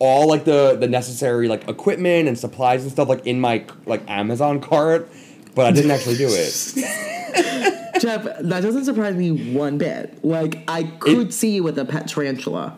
all 0.00 0.28
like 0.28 0.44
the 0.44 0.76
the 0.78 0.88
necessary 0.88 1.46
like 1.46 1.68
equipment 1.68 2.26
and 2.26 2.36
supplies 2.36 2.82
and 2.82 2.90
stuff 2.90 3.08
like 3.08 3.24
in 3.24 3.40
my 3.40 3.64
like 3.86 4.02
Amazon 4.10 4.60
cart, 4.60 5.08
but 5.54 5.66
I 5.66 5.70
didn't 5.70 5.92
actually 5.92 6.16
do 6.16 6.28
it. 6.28 6.74
Jeff, 8.00 8.24
that 8.24 8.60
doesn't 8.62 8.84
surprise 8.84 9.14
me 9.14 9.54
one 9.54 9.78
bit. 9.78 10.24
Like 10.24 10.58
I 10.68 10.82
could 10.82 11.32
see 11.32 11.50
you 11.50 11.62
with 11.62 11.78
a 11.78 11.84
pet 11.84 12.08
tarantula. 12.08 12.76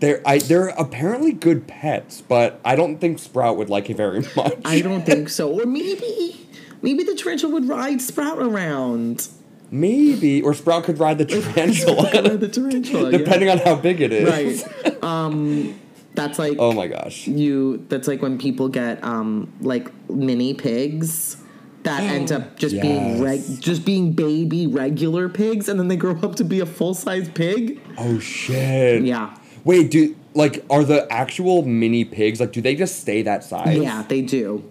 They're 0.00 0.22
I 0.26 0.38
they're 0.38 0.68
apparently 0.68 1.32
good 1.32 1.66
pets, 1.66 2.20
but 2.20 2.60
I 2.64 2.76
don't 2.76 2.98
think 2.98 3.18
Sprout 3.18 3.56
would 3.56 3.68
like 3.70 3.90
it 3.90 3.96
very 3.96 4.20
much. 4.36 4.54
I 4.64 4.80
don't 4.80 5.04
think 5.04 5.28
so. 5.28 5.50
Or 5.60 5.66
maybe 5.66 6.46
maybe 6.82 7.02
the 7.04 7.14
tarantula 7.14 7.52
would 7.54 7.68
ride 7.68 8.00
Sprout 8.00 8.38
around. 8.38 9.28
Maybe 9.70 10.40
or 10.42 10.54
Sprout 10.54 10.84
could 10.84 10.98
ride 10.98 11.18
the 11.18 11.24
tarantula. 11.26 12.36
the 12.38 12.48
tarantula. 12.48 13.10
yeah. 13.10 13.18
depending 13.18 13.50
on 13.50 13.58
how 13.58 13.74
big 13.76 14.00
it 14.00 14.12
is. 14.12 14.64
Right. 14.64 14.94
Um 15.04 15.78
that's 16.14 16.38
like 16.38 16.56
Oh 16.58 16.72
my 16.72 16.86
gosh. 16.88 17.26
you 17.28 17.84
that's 17.88 18.08
like 18.08 18.20
when 18.22 18.38
people 18.38 18.68
get 18.68 19.02
um 19.04 19.52
like 19.60 19.88
mini 20.10 20.54
pigs 20.54 21.36
that 21.84 22.02
end 22.14 22.30
up 22.32 22.56
just 22.56 22.80
being 22.80 23.22
reg- 23.22 23.60
just 23.60 23.84
being 23.84 24.12
baby 24.12 24.66
regular 24.66 25.28
pigs 25.28 25.68
and 25.68 25.78
then 25.78 25.88
they 25.88 25.96
grow 25.96 26.18
up 26.22 26.34
to 26.36 26.44
be 26.44 26.60
a 26.60 26.66
full-size 26.66 27.28
pig. 27.30 27.80
Oh 27.98 28.18
shit. 28.18 29.02
Yeah. 29.04 29.34
Wait, 29.68 29.90
do 29.90 30.16
like 30.32 30.64
are 30.70 30.82
the 30.82 31.06
actual 31.12 31.62
mini 31.62 32.02
pigs 32.02 32.40
like 32.40 32.52
do 32.52 32.62
they 32.62 32.74
just 32.74 33.00
stay 33.00 33.20
that 33.20 33.44
size? 33.44 33.76
Yeah, 33.76 34.02
they 34.08 34.22
do. 34.22 34.64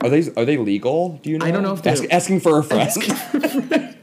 Are 0.00 0.10
they 0.10 0.28
are 0.36 0.44
they 0.44 0.56
legal? 0.56 1.20
Do 1.22 1.30
you 1.30 1.38
know? 1.38 1.46
I 1.46 1.52
don't 1.52 1.62
know 1.62 1.72
if 1.72 1.82
they're- 1.82 1.92
Ask, 1.92 2.04
asking 2.10 2.40
for 2.46 2.58
a 2.58 2.64
friend. 2.64 2.90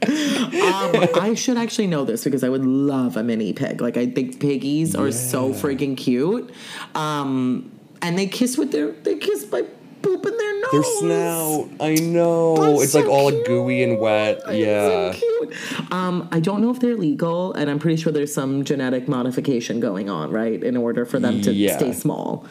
Um, 0.00 1.06
I 1.20 1.34
should 1.36 1.58
actually 1.58 1.86
know 1.86 2.06
this 2.06 2.24
because 2.24 2.42
I 2.42 2.48
would 2.48 2.64
love 2.64 3.18
a 3.18 3.22
mini 3.22 3.52
pig. 3.52 3.82
Like 3.82 3.98
I 3.98 4.06
think 4.06 4.40
piggies 4.40 4.94
are 4.94 5.12
so 5.12 5.52
freaking 5.52 5.98
cute. 5.98 6.50
Um, 6.94 7.70
and 8.00 8.18
they 8.18 8.26
kiss 8.26 8.56
with 8.56 8.72
their 8.72 8.92
they 8.92 9.16
kiss 9.16 9.44
by 9.44 9.64
pooping 10.02 10.36
their 10.36 10.60
nose. 10.60 10.70
Their 10.72 10.82
snout. 10.82 11.68
I 11.80 11.94
know. 11.94 12.56
That's 12.56 12.84
it's 12.84 12.94
like 12.94 13.06
all 13.06 13.30
cute. 13.30 13.46
gooey 13.46 13.82
and 13.82 13.98
wet. 13.98 14.36
It's 14.36 14.44
so 14.46 14.50
Yeah. 14.52 15.12
cute. 15.12 15.92
Um, 15.92 16.28
I 16.32 16.40
don't 16.40 16.60
know 16.62 16.70
if 16.70 16.80
they're 16.80 16.96
legal, 16.96 17.52
and 17.54 17.70
I'm 17.70 17.78
pretty 17.78 17.96
sure 18.00 18.12
there's 18.12 18.32
some 18.34 18.64
genetic 18.64 19.08
modification 19.08 19.80
going 19.80 20.08
on, 20.10 20.30
right, 20.30 20.62
in 20.62 20.76
order 20.76 21.04
for 21.04 21.18
them 21.18 21.40
to 21.42 21.52
Yeah. 21.52 21.76
stay 21.76 21.92
small. 21.92 22.44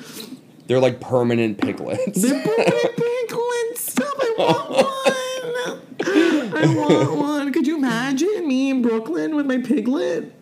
They're 0.67 0.79
like 0.79 0.99
permanent 0.99 1.57
piglets. 1.59 2.21
They're 2.21 2.41
permanent 2.41 2.95
piglets. 2.95 3.77
Stop! 3.77 4.13
I 4.19 4.33
want 4.37 4.69
one. 4.69 6.55
I 6.55 6.75
want 6.75 7.17
one. 7.17 7.53
Could 7.53 7.67
you 7.67 7.77
imagine 7.77 8.47
me 8.47 8.69
in 8.69 8.81
Brooklyn 8.81 9.35
with 9.35 9.45
my 9.45 9.57
piglet? 9.57 10.33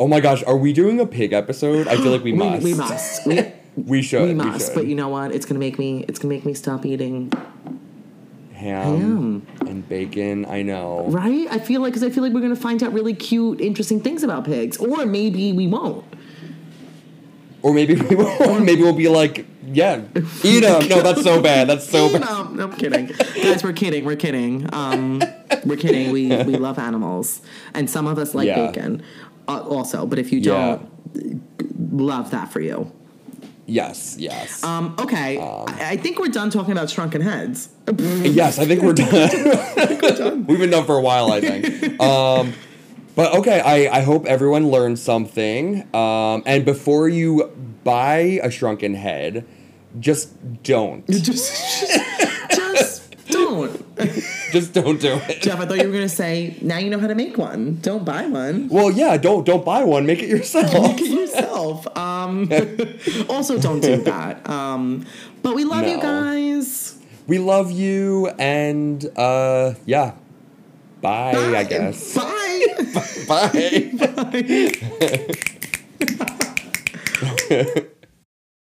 oh 0.00 0.08
my 0.08 0.18
gosh, 0.18 0.42
are 0.44 0.56
we 0.56 0.72
doing 0.72 0.98
a 0.98 1.06
pig 1.06 1.32
episode? 1.32 1.86
I 1.86 1.96
feel 1.96 2.10
like 2.10 2.24
we 2.24 2.32
must. 2.32 2.62
We, 2.64 2.72
we 2.72 2.78
must. 2.78 3.26
We, 3.26 3.52
We 3.76 4.02
should. 4.02 4.28
we 4.28 4.34
must. 4.34 4.66
should. 4.68 4.74
But 4.74 4.86
you 4.86 4.94
know 4.94 5.08
what? 5.08 5.32
It's 5.32 5.46
gonna 5.46 5.60
make 5.60 5.78
me. 5.78 6.04
It's 6.08 6.18
gonna 6.18 6.34
make 6.34 6.44
me 6.44 6.54
stop 6.54 6.84
eating. 6.84 7.32
ham, 8.54 9.46
and 9.66 9.88
bacon. 9.88 10.44
I 10.46 10.62
know. 10.62 11.06
Right? 11.08 11.46
I 11.50 11.58
feel 11.58 11.80
like 11.80 11.92
because 11.92 12.02
I 12.04 12.10
feel 12.10 12.22
like 12.22 12.32
we're 12.32 12.40
gonna 12.42 12.54
find 12.56 12.82
out 12.82 12.92
really 12.92 13.14
cute, 13.14 13.60
interesting 13.60 14.00
things 14.00 14.22
about 14.22 14.44
pigs, 14.44 14.76
or 14.76 15.06
maybe 15.06 15.52
we 15.52 15.66
won't. 15.66 16.04
Or 17.62 17.72
maybe 17.72 17.94
we 18.00 18.16
or 18.16 18.60
maybe 18.60 18.82
we'll 18.82 18.92
be 18.92 19.08
like, 19.08 19.46
yeah, 19.66 20.02
eat 20.44 20.60
them. 20.60 20.88
No, 20.88 21.00
that's 21.00 21.22
so 21.22 21.40
bad. 21.40 21.68
That's 21.68 21.88
so 21.88 22.10
bad. 22.12 22.20
no, 22.22 22.42
no, 22.48 22.64
I'm 22.64 22.72
kidding, 22.76 23.06
guys. 23.42 23.62
We're 23.64 23.72
kidding. 23.72 24.04
We're 24.04 24.16
kidding. 24.16 24.68
Um, 24.72 25.22
we're 25.64 25.76
kidding. 25.76 26.12
We 26.12 26.28
we 26.28 26.56
love 26.56 26.78
animals, 26.78 27.40
and 27.74 27.88
some 27.88 28.06
of 28.06 28.18
us 28.18 28.34
like 28.34 28.46
Yeah. 28.48 28.66
bacon, 28.66 29.02
uh, 29.48 29.60
also. 29.60 30.06
But 30.06 30.18
if 30.18 30.32
you 30.32 30.40
don't, 30.40 30.88
love 31.92 32.30
that 32.32 32.52
for 32.52 32.60
you. 32.60 32.90
Yes, 33.66 34.16
yes. 34.18 34.62
Um, 34.64 34.96
okay, 34.98 35.38
I, 35.38 35.90
I 35.90 35.96
think 35.96 36.18
we're 36.18 36.28
done 36.28 36.50
talking 36.50 36.72
about 36.72 36.90
shrunken 36.90 37.20
heads. 37.20 37.68
yes, 37.96 38.58
I 38.60 38.66
think 38.66 38.82
we're 38.82 38.92
done. 38.92 40.46
We've 40.46 40.58
been 40.58 40.70
done 40.70 40.84
for 40.84 40.96
a 40.96 41.00
while, 41.00 41.32
I 41.32 41.40
think. 41.40 42.00
Um, 42.02 42.54
but 43.14 43.34
okay, 43.36 43.60
I, 43.60 43.98
I 43.98 44.00
hope 44.00 44.26
everyone 44.26 44.68
learned 44.68 44.98
something. 44.98 45.86
Um, 45.94 46.42
and 46.46 46.64
before 46.64 47.08
you 47.08 47.50
buy 47.84 48.40
a 48.42 48.50
shrunken 48.50 48.94
head, 48.94 49.46
just 50.00 50.30
don't. 50.62 51.06
just, 51.08 51.92
just 52.50 53.28
don't. 53.28 53.91
Just 54.52 54.72
don't 54.72 55.00
do 55.00 55.20
it. 55.28 55.42
Jeff, 55.42 55.60
I 55.60 55.66
thought 55.66 55.78
you 55.78 55.86
were 55.86 55.92
gonna 55.92 56.08
say 56.08 56.56
now 56.60 56.78
you 56.78 56.90
know 56.90 56.98
how 56.98 57.06
to 57.06 57.14
make 57.14 57.38
one. 57.38 57.78
Don't 57.82 58.04
buy 58.04 58.26
one. 58.26 58.68
Well, 58.68 58.90
yeah, 58.90 59.16
don't 59.16 59.44
don't 59.44 59.64
buy 59.64 59.84
one. 59.84 60.06
Make 60.06 60.22
it 60.22 60.28
yourself. 60.28 60.72
Make 60.72 61.00
it 61.00 61.10
yourself. 61.10 61.86
Um, 61.96 62.50
also, 63.28 63.58
don't 63.58 63.80
do 63.80 64.02
that. 64.02 64.48
Um, 64.48 65.06
but 65.42 65.54
we 65.54 65.64
love 65.64 65.86
you 65.86 66.00
guys. 66.00 66.98
We 67.26 67.38
love 67.38 67.70
you, 67.70 68.28
and 68.38 69.04
uh, 69.16 69.74
yeah. 69.86 70.14
Bye, 71.00 71.32
I 71.34 71.64
guess. 71.64 72.14
Bye. 72.14 72.66
bye. 73.28 73.90
Bye. 73.98 74.72
Bye. 77.48 77.86